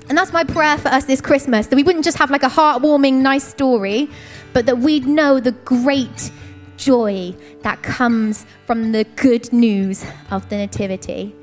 And 0.09 0.17
that's 0.17 0.33
my 0.33 0.45
prayer 0.45 0.79
for 0.79 0.89
us 0.89 1.05
this 1.05 1.21
Christmas 1.21 1.67
that 1.69 1.77
we 1.77 1.83
wouldn't 1.83 2.05
just 2.05 2.19
have 2.19 2.31
like 2.31 2.43
a 2.43 2.49
heartwarming, 2.49 3.15
nice 3.15 3.45
story, 3.45 4.09
but 4.53 4.67
that 4.67 4.79
we'd 4.79 5.07
know 5.07 5.41
the 5.41 5.53
great 5.53 6.31
joy 6.77 7.35
that 7.63 7.83
comes 7.83 8.47
from 8.67 8.93
the 8.93 9.05
good 9.17 9.53
news 9.53 10.05
of 10.31 10.49
the 10.49 10.57
Nativity. 10.57 11.35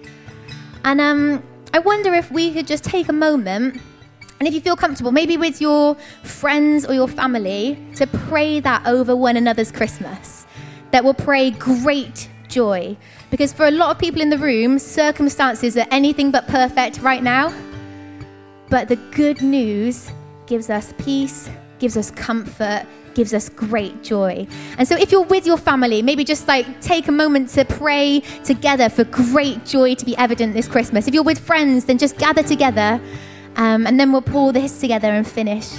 And 0.86 1.02
um, 1.02 1.44
I 1.74 1.80
wonder 1.80 2.14
if 2.14 2.32
we 2.32 2.54
could 2.54 2.68
just 2.68 2.84
take 2.84 3.10
a 3.10 3.14
moment, 3.14 3.82
and 4.40 4.48
if 4.48 4.54
you 4.54 4.62
feel 4.62 4.76
comfortable, 4.76 5.12
maybe 5.12 5.38
with 5.38 5.62
your 5.62 5.96
friends 6.24 6.86
or 6.86 6.94
your 6.94 7.08
family, 7.08 7.78
to 7.96 8.08
pray 8.08 8.60
that 8.60 8.86
over 8.86 9.16
one 9.16 9.38
another's 9.38 9.72
Christmas. 9.72 10.46
That 10.92 11.04
will 11.04 11.14
pray 11.14 11.52
great 11.52 12.30
joy. 12.50 12.98
Because 13.32 13.52
for 13.52 13.66
a 13.66 13.72
lot 13.72 13.92
of 13.92 14.00
people 14.00 14.22
in 14.22 14.30
the 14.30 14.38
room, 14.38 14.80
circumstances 14.80 15.78
are 15.78 15.88
anything 15.92 16.30
but 16.30 16.48
perfect 16.48 17.00
right 17.00 17.24
now. 17.24 17.54
But 18.70 18.90
the 18.90 18.96
good 19.12 19.42
news 19.42 20.12
gives 20.46 20.70
us 20.70 20.94
peace, 20.98 21.50
gives 21.80 21.98
us 21.98 22.12
comfort, 22.12 22.86
gives 23.14 23.34
us 23.34 23.50
great 23.50 24.04
joy. 24.04 24.48
And 24.78 24.88
so 24.88 24.96
if 24.98 25.12
you're 25.12 25.24
with 25.24 25.46
your 25.46 25.58
family, 25.58 26.02
maybe 26.02 26.24
just 26.24 26.48
like 26.48 26.82
take 26.82 27.08
a 27.08 27.12
moment 27.12 27.50
to 27.50 27.66
pray 27.66 28.22
together 28.44 28.90
for 28.90 29.04
great 29.06 29.66
joy 29.66 29.96
to 29.96 30.06
be 30.06 30.18
evident 30.18 30.54
this 30.54 30.68
Christmas. 30.68 31.08
If 31.08 31.14
you're 31.14 31.24
with 31.24 31.40
friends, 31.40 31.86
then 31.86 31.98
just 31.98 32.18
gather 32.18 32.44
together 32.44 33.00
um, 33.56 33.86
and 33.86 34.00
then 34.00 34.12
we'll 34.12 34.22
pull 34.22 34.52
this 34.52 34.80
together 34.80 35.10
and 35.10 35.28
finish 35.28 35.72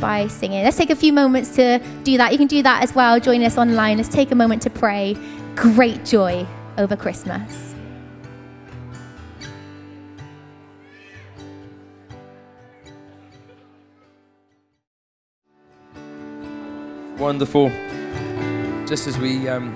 by 0.00 0.26
singing. 0.28 0.62
Let's 0.62 0.76
take 0.76 0.90
a 0.90 0.96
few 0.96 1.12
moments 1.12 1.54
to 1.56 1.78
do 2.04 2.16
that. 2.18 2.32
You 2.32 2.38
can 2.38 2.46
do 2.46 2.62
that 2.62 2.82
as 2.82 2.94
well. 2.94 3.18
Join 3.18 3.42
us 3.42 3.58
online. 3.58 3.96
Let's 3.96 4.08
take 4.08 4.30
a 4.30 4.34
moment 4.34 4.62
to 4.62 4.70
pray 4.70 5.16
great 5.54 6.04
joy 6.04 6.46
over 6.78 6.96
Christmas. 6.96 7.74
Wonderful. 17.18 17.70
Just 18.86 19.06
as 19.08 19.18
we 19.18 19.48
um, 19.48 19.74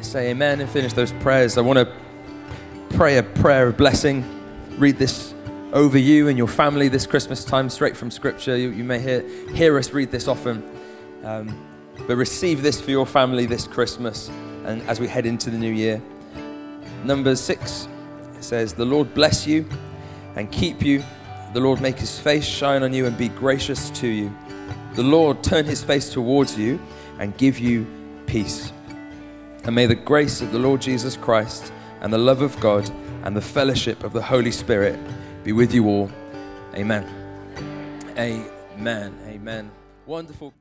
say 0.00 0.30
amen 0.30 0.60
and 0.60 0.70
finish 0.70 0.94
those 0.94 1.12
prayers, 1.12 1.58
I 1.58 1.60
want 1.60 1.78
to 1.78 2.96
pray 2.96 3.18
a 3.18 3.22
prayer 3.22 3.68
of 3.68 3.76
blessing. 3.76 4.24
Read 4.78 4.96
this 4.96 5.34
over 5.72 5.98
you 5.98 6.28
and 6.28 6.38
your 6.38 6.48
family 6.48 6.88
this 6.88 7.06
Christmas 7.06 7.44
time, 7.44 7.68
straight 7.68 7.96
from 7.96 8.10
Scripture. 8.10 8.56
You, 8.56 8.70
you 8.70 8.84
may 8.84 9.00
hear, 9.00 9.22
hear 9.50 9.78
us 9.78 9.92
read 9.92 10.10
this 10.10 10.28
often. 10.28 10.62
Um, 11.24 11.66
but 12.06 12.16
receive 12.16 12.62
this 12.62 12.80
for 12.80 12.90
your 12.90 13.06
family 13.06 13.46
this 13.46 13.66
Christmas 13.66 14.28
and 14.64 14.82
as 14.82 15.00
we 15.00 15.08
head 15.08 15.26
into 15.26 15.50
the 15.50 15.58
new 15.58 15.72
year. 15.72 16.00
Numbers 17.04 17.40
six 17.40 17.88
says, 18.40 18.72
The 18.72 18.84
Lord 18.84 19.12
bless 19.14 19.46
you 19.46 19.68
and 20.36 20.50
keep 20.50 20.82
you. 20.82 21.02
The 21.54 21.60
Lord 21.60 21.80
make 21.80 21.98
his 21.98 22.18
face 22.18 22.44
shine 22.44 22.82
on 22.82 22.92
you 22.92 23.06
and 23.06 23.16
be 23.16 23.28
gracious 23.28 23.90
to 23.90 24.06
you. 24.06 24.34
The 24.94 25.02
Lord 25.02 25.42
turn 25.42 25.64
his 25.64 25.82
face 25.82 26.10
towards 26.10 26.56
you 26.58 26.80
and 27.18 27.36
give 27.36 27.58
you 27.58 27.86
peace. 28.26 28.72
And 29.64 29.74
may 29.74 29.86
the 29.86 29.94
grace 29.94 30.40
of 30.40 30.52
the 30.52 30.58
Lord 30.58 30.80
Jesus 30.80 31.16
Christ 31.16 31.72
and 32.00 32.12
the 32.12 32.18
love 32.18 32.42
of 32.42 32.58
God 32.60 32.88
and 33.24 33.36
the 33.36 33.42
fellowship 33.42 34.04
of 34.04 34.12
the 34.12 34.22
Holy 34.22 34.52
Spirit 34.52 34.98
be 35.44 35.52
with 35.52 35.72
you 35.74 35.86
all. 35.86 36.10
Amen. 36.74 37.04
Amen. 38.16 39.14
Amen. 39.26 39.70
Wonderful. 40.06 40.52